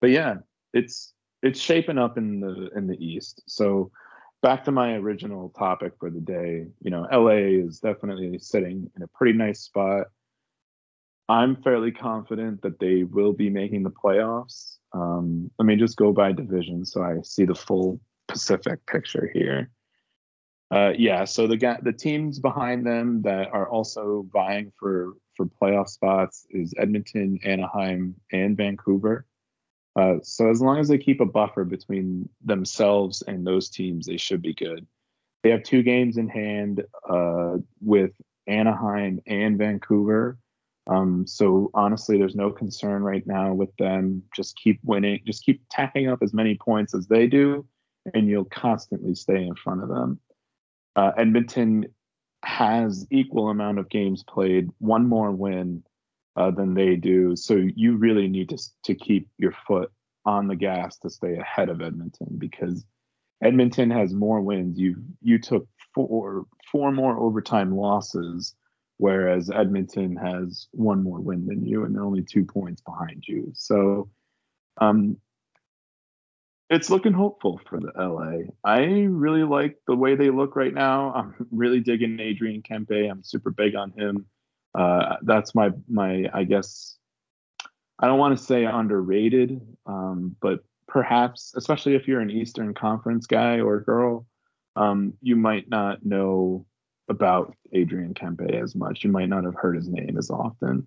[0.00, 0.36] but yeah,
[0.72, 3.42] it's it's shaping up in the in the East.
[3.46, 3.90] So
[4.42, 6.66] back to my original topic for the day.
[6.82, 10.08] You know, LA is definitely sitting in a pretty nice spot.
[11.28, 14.76] I'm fairly confident that they will be making the playoffs.
[14.92, 19.70] Um, let me just go by division so I see the full Pacific picture here.
[20.70, 25.88] Uh, yeah, so the the teams behind them that are also vying for for playoff
[25.88, 29.26] spots is Edmonton, Anaheim, and Vancouver.
[29.96, 34.16] Uh, so as long as they keep a buffer between themselves and those teams, they
[34.16, 34.86] should be good.
[35.42, 38.12] They have two games in hand uh, with
[38.46, 40.38] Anaheim and Vancouver.
[40.86, 44.22] Um, so honestly, there's no concern right now with them.
[44.34, 45.20] Just keep winning.
[45.26, 47.66] Just keep tacking up as many points as they do,
[48.12, 50.20] and you'll constantly stay in front of them.
[50.96, 51.86] Uh, Edmonton
[52.44, 55.82] has equal amount of games played, one more win
[56.36, 57.36] uh, than they do.
[57.36, 59.90] So you really need to to keep your foot
[60.26, 62.84] on the gas to stay ahead of Edmonton because
[63.42, 64.78] Edmonton has more wins.
[64.78, 68.54] You you took four four more overtime losses,
[69.04, 73.52] whereas Edmonton has one more win than you, and they're only two points behind you.
[73.52, 74.08] So,
[74.80, 75.18] um,
[76.70, 78.50] it's looking hopeful for the LA.
[78.64, 81.12] I really like the way they look right now.
[81.16, 83.10] I'm really digging Adrian Kempe.
[83.10, 84.24] I'm super big on him.
[84.74, 86.96] Uh, that's my my I guess
[87.98, 93.26] I don't want to say underrated, um, but perhaps especially if you're an Eastern Conference
[93.26, 94.24] guy or girl,
[94.76, 96.64] um, you might not know
[97.08, 99.04] about Adrian Kempe as much.
[99.04, 100.86] You might not have heard his name as often.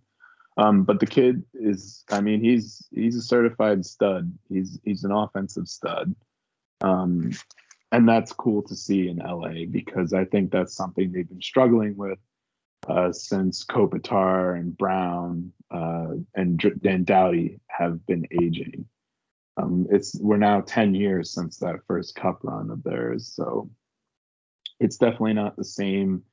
[0.57, 4.31] Um, but the kid is, I mean, he's he's a certified stud.
[4.49, 6.15] He's he's an offensive stud.
[6.81, 7.31] Um,
[7.91, 11.95] and that's cool to see in LA because I think that's something they've been struggling
[11.95, 12.19] with
[12.87, 18.85] uh, since Kopitar and Brown uh, and Dan Doughty have been aging.
[19.57, 23.69] Um, it's we're now 10 years since that first cup run of theirs, so
[24.79, 26.23] it's definitely not the same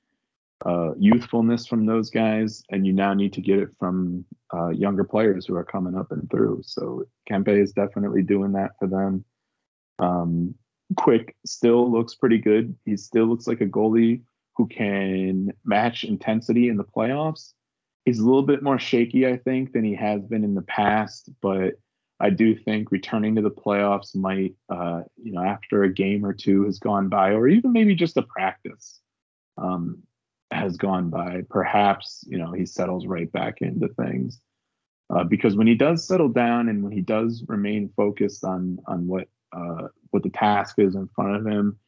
[0.65, 4.25] uh, youthfulness from those guys, and you now need to get it from
[4.55, 6.63] uh, younger players who are coming up and through.
[6.65, 9.25] So Kempe is definitely doing that for them.
[9.99, 10.55] Um,
[10.97, 12.77] Quick still looks pretty good.
[12.85, 14.23] He still looks like a goalie
[14.57, 17.53] who can match intensity in the playoffs.
[18.05, 21.31] He's a little bit more shaky, I think, than he has been in the past,
[21.41, 21.75] but
[22.21, 26.33] I do think returning to the playoffs might, uh, you know, after a game or
[26.33, 29.01] two has gone by, or even maybe just a practice
[29.59, 30.03] um,
[30.51, 34.41] has gone by, perhaps, you know, he settles right back into things.
[35.11, 39.07] Uh, because when he does settle down and when he does remain focused on on
[39.07, 41.79] what uh, what the task is in front of him,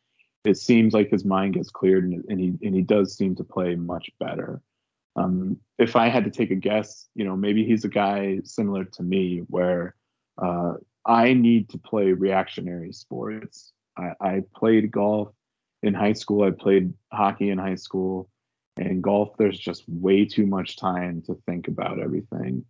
[0.45, 3.45] it seems like his mind gets cleared and, and he and he does seem to
[3.45, 4.61] play much better.
[5.17, 8.85] Um, if I had to take a guess, you know, maybe he's a guy similar
[8.85, 9.95] to me where
[10.39, 10.75] uh,
[11.05, 13.73] I need to play reactionary sports.
[13.97, 15.33] I, I, played golf
[15.83, 16.43] in high school.
[16.45, 18.29] I played hockey in high school.
[18.77, 22.65] And golf, there's just way too much time to think about everything.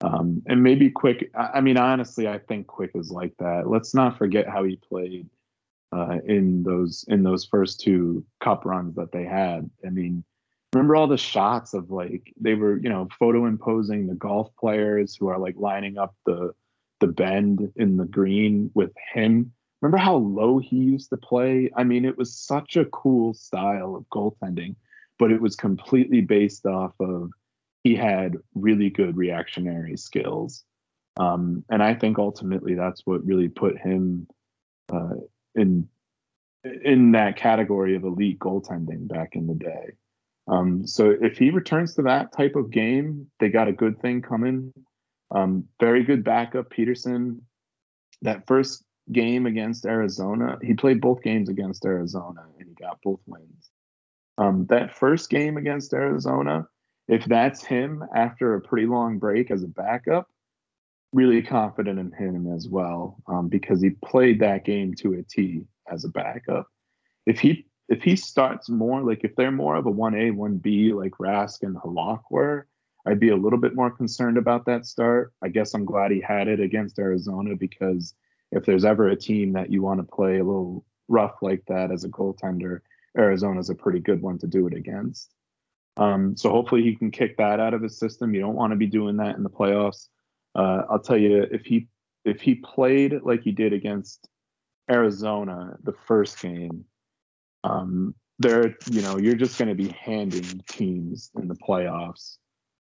[0.00, 3.68] Um, and maybe Quick, I mean, honestly, I think Quick is like that.
[3.68, 5.28] Let's not forget how he played
[5.92, 9.68] uh, in those in those first two cup runs that they had.
[9.86, 10.24] I mean,
[10.72, 15.16] remember all the shots of like they were you know photo imposing the golf players
[15.16, 16.52] who are like lining up the
[17.00, 19.52] the bend in the green with him.
[19.80, 21.70] Remember how low he used to play?
[21.76, 24.76] I mean, it was such a cool style of goaltending,
[25.18, 27.30] but it was completely based off of
[27.82, 30.64] he had really good reactionary skills.
[31.16, 34.26] Um, and I think ultimately that's what really put him
[34.92, 35.14] uh,
[35.54, 35.88] in
[36.84, 39.92] in that category of elite goaltending back in the day.
[40.46, 44.20] Um, so if he returns to that type of game, they got a good thing
[44.20, 44.72] coming.
[45.30, 47.42] Um, very good backup, Petersen.
[48.22, 53.20] That first game against Arizona, he played both games against Arizona and he got both
[53.26, 53.70] wins.
[54.38, 56.66] Um, that first game against Arizona,
[57.08, 60.28] if that's him after a pretty long break as a backup,
[61.12, 65.62] really confident in him as well um, because he played that game to a T
[65.90, 66.68] as a backup.
[67.26, 70.58] If he if he starts more like if they're more of a one A one
[70.58, 72.68] B like Rask and Halak were,
[73.06, 75.32] I'd be a little bit more concerned about that start.
[75.42, 78.14] I guess I'm glad he had it against Arizona because
[78.52, 81.90] if there's ever a team that you want to play a little rough like that
[81.90, 82.80] as a goaltender,
[83.16, 85.32] Arizona's a pretty good one to do it against.
[85.96, 88.34] Um, so hopefully he can kick that out of his system.
[88.34, 90.08] You don't want to be doing that in the playoffs.
[90.54, 91.88] Uh, I'll tell you if he
[92.24, 94.28] if he played like he did against
[94.90, 96.84] Arizona the first game,
[97.64, 102.38] um, there you know you're just going to be handing teams in the playoffs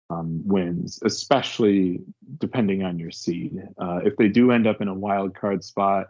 [0.10, 2.02] um, wins, especially
[2.38, 3.62] depending on your seed.
[3.82, 6.08] Uh, if they do end up in a wild card spot,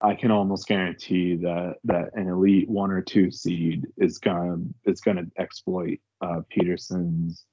[0.00, 5.00] I can almost guarantee that that an elite one or two seed is gonna is
[5.00, 7.44] gonna exploit uh, Petersen's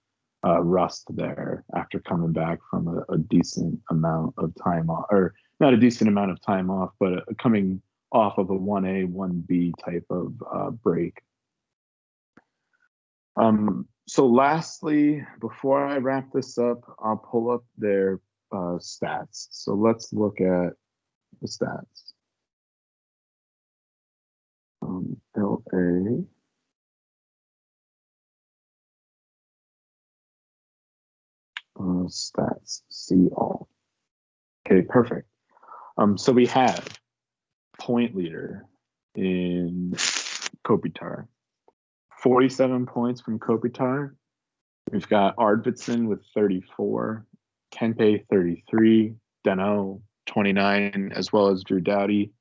[0.45, 5.33] uh, rust there after coming back from a, a, decent amount of time off, or
[5.59, 7.81] not a decent amount of time off, but coming
[8.11, 11.21] off of a one A one B type of uh, break.
[13.35, 18.21] Um, so lastly, before I wrap this up, I'll pull up their
[18.53, 19.47] uh, stats.
[19.51, 20.73] So let's look at
[21.41, 22.13] the stats.
[24.81, 26.23] Um, LA.
[31.79, 33.67] Uh, stats, see all.
[34.65, 35.27] Okay, perfect.
[35.97, 36.87] Um, so we have
[37.79, 38.65] point leader
[39.15, 39.93] in
[40.65, 41.27] Kopitar.
[42.27, 44.11] 47 points from Kopitar.
[44.91, 47.25] We've got Arvidsson with 34,
[47.73, 49.13] Kempe 33,
[49.45, 52.33] Danault 29, as well as Drew Doughty.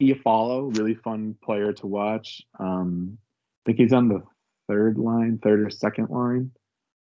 [0.00, 2.42] Iafallo, really fun player to watch.
[2.60, 4.22] Um, I think he's on the
[4.68, 6.52] third line, third or second line.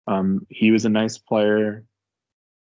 [0.07, 1.87] Um, he was a nice player.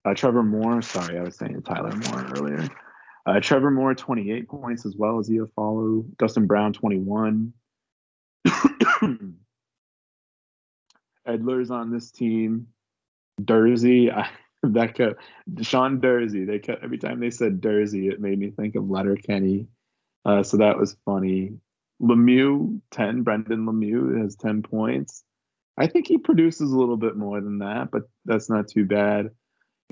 [0.05, 2.69] Uh, Trevor Moore, sorry, I was saying Tyler Moore earlier.
[3.27, 6.07] Uh, Trevor Moore, 28 points as well as Iafallo.
[6.19, 7.53] Dustin Brown, 21.
[11.27, 12.69] Edler's on this team.
[13.41, 14.31] Durzi, I,
[14.63, 15.23] that kept
[15.63, 16.47] Sean Durzi.
[16.47, 19.69] They kept every time they said Durzi, it made me think of Letterkenny.
[20.25, 21.53] Uh, so that was funny.
[22.03, 23.23] Lemieux, 10.
[23.23, 25.25] Brendan Lemieux has 10 points.
[25.79, 29.31] I think he produces a little bit more than that, but that's not too bad.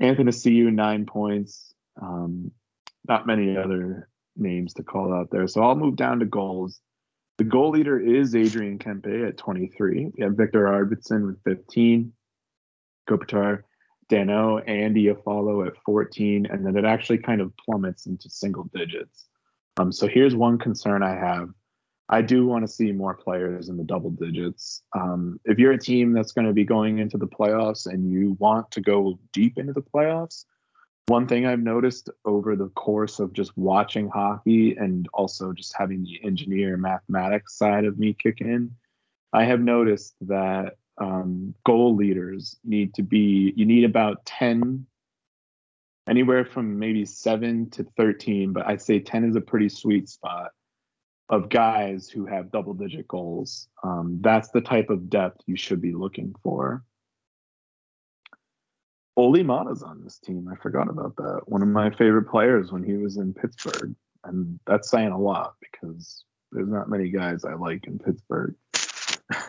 [0.01, 1.73] Athanasiou, nine points.
[2.01, 2.51] Um,
[3.07, 5.47] not many other names to call out there.
[5.47, 6.79] So I'll move down to goals.
[7.37, 10.11] The goal leader is Adrian Kempe at 23.
[10.17, 12.13] We have Viktor Arvidsson with 15.
[13.09, 13.63] Kopitar,
[14.09, 16.47] Danault, and Iafallo at 14.
[16.47, 19.25] And then it actually kind of plummets into single digits.
[19.77, 21.49] Um, so here's one concern I have.
[22.07, 24.83] I do want to see more players in the double digits.
[24.95, 28.37] Um, if you're a team that's going to be going into the playoffs and you
[28.39, 30.45] want to go deep into the playoffs,
[31.07, 36.03] one thing I've noticed over the course of just watching hockey and also just having
[36.03, 38.71] the engineer mathematics side of me kick in,
[39.31, 44.85] I have noticed that um, goal leaders need to be, you need about 10,
[46.07, 50.51] anywhere from maybe seven to 13, but I'd say 10 is a pretty sweet spot
[51.29, 53.67] of guys who have double digit goals.
[53.83, 56.83] Um, that's the type of depth you should be looking for.
[59.17, 60.49] Olli Maatta's on this team.
[60.51, 61.41] I forgot about that.
[61.45, 63.95] One of my favorite players when he was in Pittsburgh.
[64.25, 68.55] And that's saying a lot because there's not many guys I like in Pittsburgh.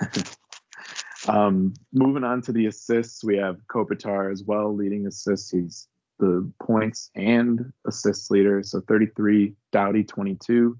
[1.29, 5.51] um, moving on to the assists, we have Kopitar as well, leading assists.
[5.51, 5.89] He's
[6.19, 8.63] the points and assists leader.
[8.63, 10.79] So 33, Doughty 22,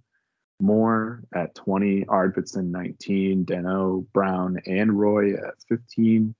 [0.61, 6.35] Moore at 20, Arvidsson 19, Danault, Brown, and Roy at 15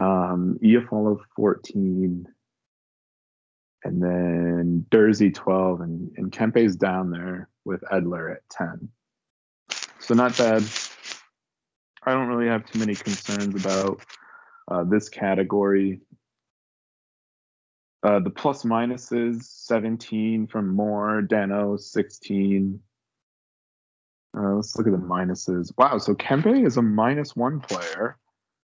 [0.00, 2.26] um, Iafallo 14,
[3.84, 8.88] and then Durzi 12, and, and Kempe's down there with Edler at 10.
[10.00, 10.62] So not bad.
[12.02, 14.00] I don't really have too many concerns about
[14.70, 16.00] uh, this category.
[18.02, 22.80] Uh, the plus minuses 17 from Moore, Danault 16.
[24.36, 25.72] Uh, let's look at the minuses.
[25.76, 28.16] Wow, so Kempe is a minus one player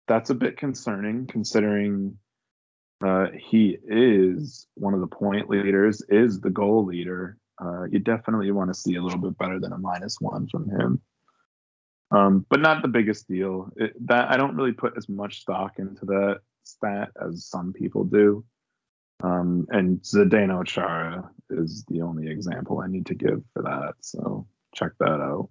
[0.09, 2.17] that's a bit concerning considering
[3.05, 7.37] uh, he is one of the point leaders, is the goal leader.
[7.61, 10.69] Uh, you definitely want to see a little bit better than a minus one from
[10.69, 11.01] him.
[12.11, 13.71] Um, but not the biggest deal.
[13.77, 18.03] It, that I don't really put as much stock into that stat as some people
[18.03, 18.43] do.
[19.23, 23.93] Um, and Zdeno Chara is the only example I need to give for that.
[24.01, 25.49] So check that out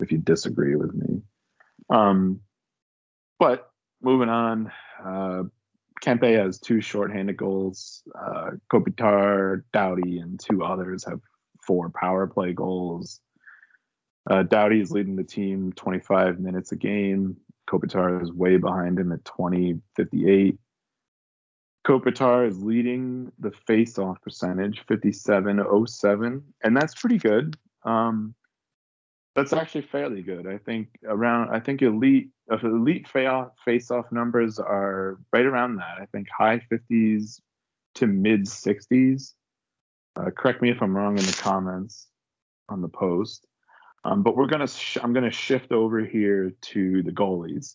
[0.00, 1.22] if you disagree with me.
[1.90, 2.40] Um,
[3.38, 3.70] but
[4.02, 4.72] moving on,
[5.04, 5.42] uh,
[6.02, 8.02] Kempe has two shorthanded goals.
[8.14, 11.20] Uh, Kopitar, Doughty, and two others have
[11.66, 13.20] four power play goals.
[14.28, 17.36] Uh, Doughty is leading the team 25 minutes a game.
[17.68, 20.58] Kopitar is way behind him at 20, 58.
[21.86, 27.56] Kopitar is leading the face-off percentage, 57.07, and that's pretty good.
[27.84, 28.34] Um,
[29.36, 30.48] That's actually fairly good.
[30.48, 31.50] I think around.
[31.50, 35.98] I think elite elite face-off numbers are right around that.
[36.00, 37.40] I think high 50s
[37.96, 39.32] to mid 60s.
[40.16, 42.08] Uh, correct me if I'm wrong in the comments
[42.68, 43.46] on the post.
[44.04, 44.68] Um, but we're gonna.
[44.68, 47.74] Sh- I'm gonna shift over here to the goalies.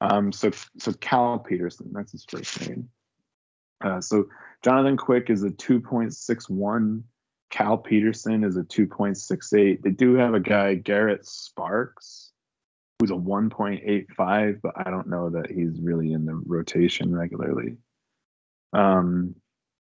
[0.00, 2.88] Um, so so Cal Petersen, that's his first name.
[3.84, 4.26] Uh, so
[4.62, 7.02] Jonathan Quick is a 2.61.
[7.50, 9.82] Cal Petersen is a 2.68.
[9.82, 12.32] They do have a guy Garrett Sparks,
[12.98, 17.76] who's a 1.85, but I don't know that he's really in the rotation regularly.
[18.72, 19.34] Um,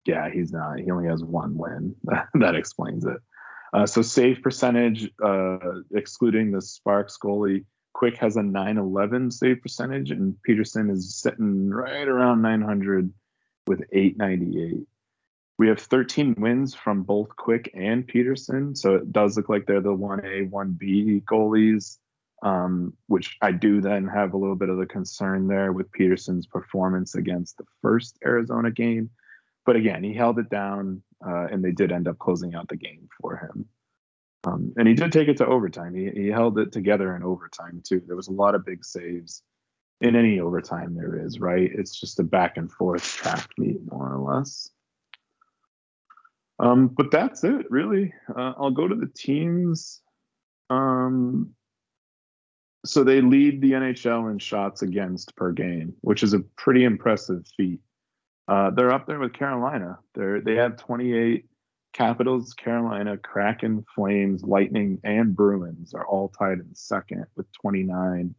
[0.06, 0.80] yeah, he's not.
[0.80, 1.96] He only has one win.
[2.36, 3.18] that explains it.
[3.74, 5.58] Uh, so save percentage, uh,
[5.94, 12.08] excluding the Sparks goalie, Quick has a 911 save percentage, and Petersen is sitting right
[12.08, 13.12] around 900
[13.68, 14.86] with 898.
[15.58, 19.80] We have 13 wins from both Quick and Petersen, so it does look like they're
[19.80, 21.98] the 1A, 1B goalies,
[22.46, 26.46] um, which I do then have a little bit of the concern there with Petersen's
[26.46, 29.10] performance against the first Arizona game.
[29.66, 32.78] But again, he held it down, uh, and they did end up closing out the
[32.78, 33.66] game for him.
[34.46, 35.96] Um, and he did take it to overtime.
[35.96, 38.04] He, he held it together in overtime too.
[38.06, 39.42] There was a lot of big saves
[40.02, 41.72] in any overtime there is, right?
[41.74, 44.70] It's just a back and forth track meet, more or less.
[46.60, 48.14] Um, but that's it, really.
[48.30, 50.02] Uh, I'll go to the teams.
[50.70, 51.56] Um,
[52.86, 57.46] so they lead the NHL in shots against per game, which is a pretty impressive
[57.58, 57.80] feat.
[58.48, 59.98] Uh, they're up there with Carolina.
[60.14, 61.46] They're they have 28
[61.94, 68.36] Capitals, Carolina, Kraken, Flames, Lightning, and Bruins are all tied in second with 29.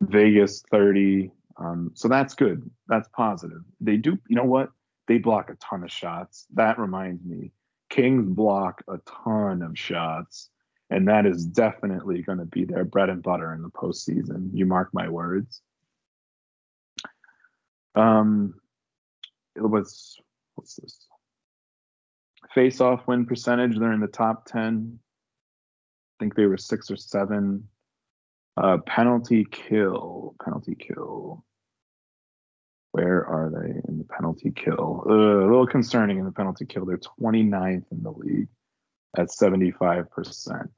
[0.00, 1.30] Vegas 30.
[1.56, 2.68] Um, so that's good.
[2.88, 3.62] That's positive.
[3.80, 4.70] They do, you know what?
[5.06, 6.46] They block a ton of shots.
[6.54, 7.52] That reminds me,
[7.88, 10.50] Kings block a ton of shots,
[10.90, 14.50] and that is definitely going to be their bread and butter in the postseason.
[14.52, 15.60] You mark my words.
[17.94, 18.54] Um,
[19.56, 20.16] it was
[20.54, 21.08] what's this?
[22.54, 24.98] face off win percentage, they're in the top 10.
[24.98, 27.68] I think they were six or seven.
[28.56, 31.44] Uh, penalty kill, penalty kill.
[32.92, 35.04] Where are they in the penalty kill?
[35.08, 36.84] Uh, a little concerning in the penalty kill.
[36.84, 38.48] They're 29th in the league
[39.16, 40.68] at 75%.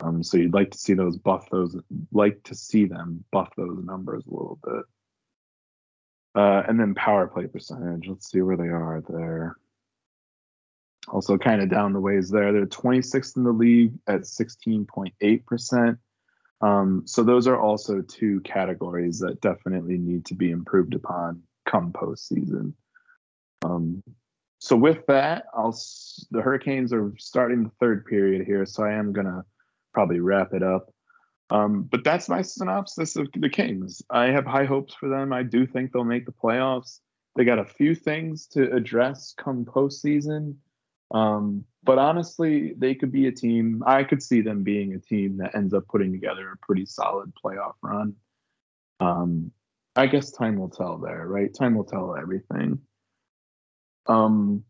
[0.00, 1.76] Um, so you'd like to see those buff those,
[2.12, 4.84] like to see them buff those numbers a little bit.
[6.34, 8.08] Uh, and then power play percentage.
[8.08, 9.56] Let's see where they are there
[11.08, 12.52] also kind of down the ways there.
[12.52, 15.98] They're 26th in the league at 16.8%.
[16.62, 21.92] Um, so those are also two categories that definitely need to be improved upon come
[21.92, 22.72] postseason.
[23.64, 24.02] Um,
[24.58, 25.78] so with that, I'll
[26.30, 29.44] the Hurricanes are starting the third period here, so I am gonna
[29.92, 30.92] probably wrap it up.
[31.50, 34.02] Um, but that's my synopsis of the Kings.
[34.10, 35.32] I have high hopes for them.
[35.32, 37.00] I do think they'll make the playoffs.
[37.36, 40.56] They got a few things to address come postseason.
[41.12, 43.82] Um, but honestly, they could be a team.
[43.86, 47.32] I could see them being a team that ends up putting together a pretty solid
[47.34, 48.14] playoff run.
[48.98, 49.52] Um,
[49.94, 51.54] I guess time will tell there, right?
[51.54, 52.80] Time will tell everything.
[54.08, 54.64] Um,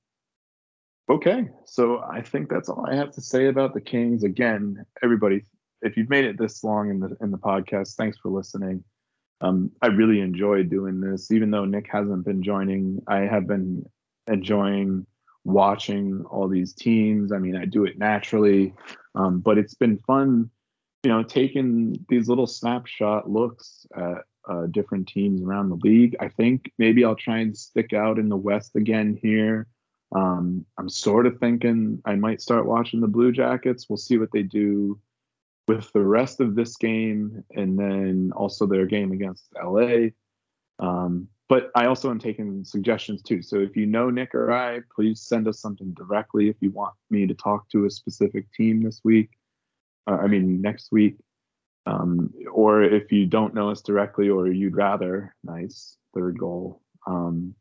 [1.08, 4.24] okay, so I think that's all I have to say about the Kings.
[4.24, 5.44] Again, everybody,
[5.82, 8.82] if you've made it this long in the in the podcast, thanks for listening.
[9.40, 13.02] Um, I really enjoy doing this, even though Nick hasn't been joining.
[13.06, 13.84] I have been
[14.26, 15.06] enjoying
[15.44, 17.32] watching all these teams.
[17.32, 18.74] I mean, I do it naturally,
[19.14, 20.50] um, but it's been fun,
[21.04, 26.16] you know, taking these little snapshot looks at uh, different teams around the league.
[26.20, 29.66] I think maybe I'll try and stick out in the West again here.
[30.14, 33.88] Um, I'm sort of thinking I might start watching the Blue Jackets.
[33.88, 34.98] We'll see what they do
[35.66, 40.08] with the rest of this game and then also their game against LA.
[40.78, 43.42] Um, but I also am taking suggestions too.
[43.42, 46.94] So if you know Nick or I, please send us something directly if you want
[47.10, 49.30] me to talk to a specific team this week.
[50.08, 51.16] Uh, I mean, next week.
[51.86, 56.82] Um, or if you don't know us directly or you'd rather, nice, third goal.
[57.06, 57.54] Um,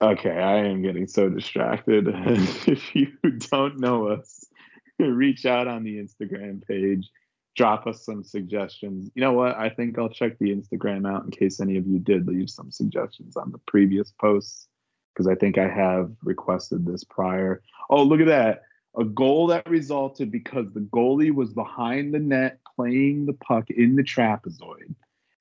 [0.00, 2.06] okay, I am getting so distracted.
[2.08, 3.12] if you
[3.50, 4.44] don't know us,
[4.98, 7.10] reach out on the Instagram page
[7.56, 9.10] drop us some suggestions.
[9.14, 9.56] You know what?
[9.56, 12.70] I think I'll check the Instagram out in case any of you did leave some
[12.70, 14.68] suggestions on the previous posts
[15.12, 17.62] because I think I have requested this prior.
[17.90, 18.62] Oh, look at that.
[18.98, 23.96] A goal that resulted because the goalie was behind the net playing the puck in
[23.96, 24.94] the trapezoid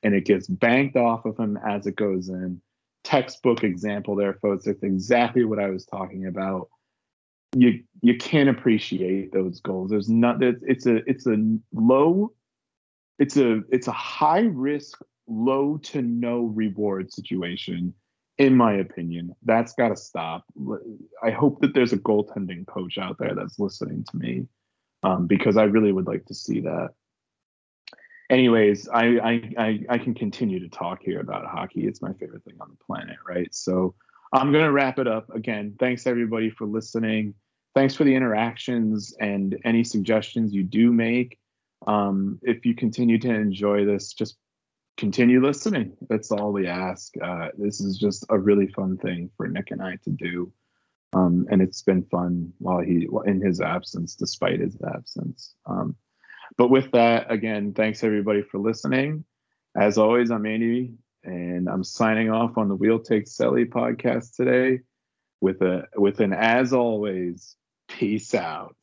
[0.04, 2.62] and it gets banked off of him as it goes in.
[3.04, 4.68] Textbook example there, folks.
[4.68, 6.70] It's exactly what I was talking about.
[7.56, 9.90] you you can't appreciate those goals.
[9.90, 11.38] There's not it's, it's a it's a
[11.74, 12.34] low
[13.20, 17.94] it's a it's a high risk, low to no reward situation,
[18.38, 19.36] in my opinion.
[19.44, 20.46] That's got to stop.
[21.24, 24.48] I hope that there's a goaltending coach out there that's listening to me,
[25.04, 26.92] um, because I really would like to see that.
[28.32, 31.86] Anyways, I, I I I can continue to talk here about hockey.
[31.86, 33.54] It's my favorite thing on the planet, right?
[33.54, 33.94] So
[34.32, 35.76] I'm gonna wrap it up again.
[35.78, 37.34] Thanks everybody for listening.
[37.76, 41.40] Thanks for the interactions and any suggestions you do make.
[41.88, 44.38] Um, if you continue to enjoy this, just
[44.96, 45.98] continue listening.
[46.10, 47.14] That's all we ask.
[47.22, 50.54] Uh, this is just a really fun thing for Nick and I to do.
[51.12, 55.56] Um, and it's been fun while he in his absence, despite his absence.
[55.66, 55.98] Um,
[56.58, 59.26] but with that, again, thanks everybody for listening.
[59.76, 60.94] As always, I'm Andy,
[61.24, 64.82] and I'm signing off on the Wheel Takes Celly podcast today
[65.40, 67.56] with a with an as always,
[67.88, 68.76] peace out.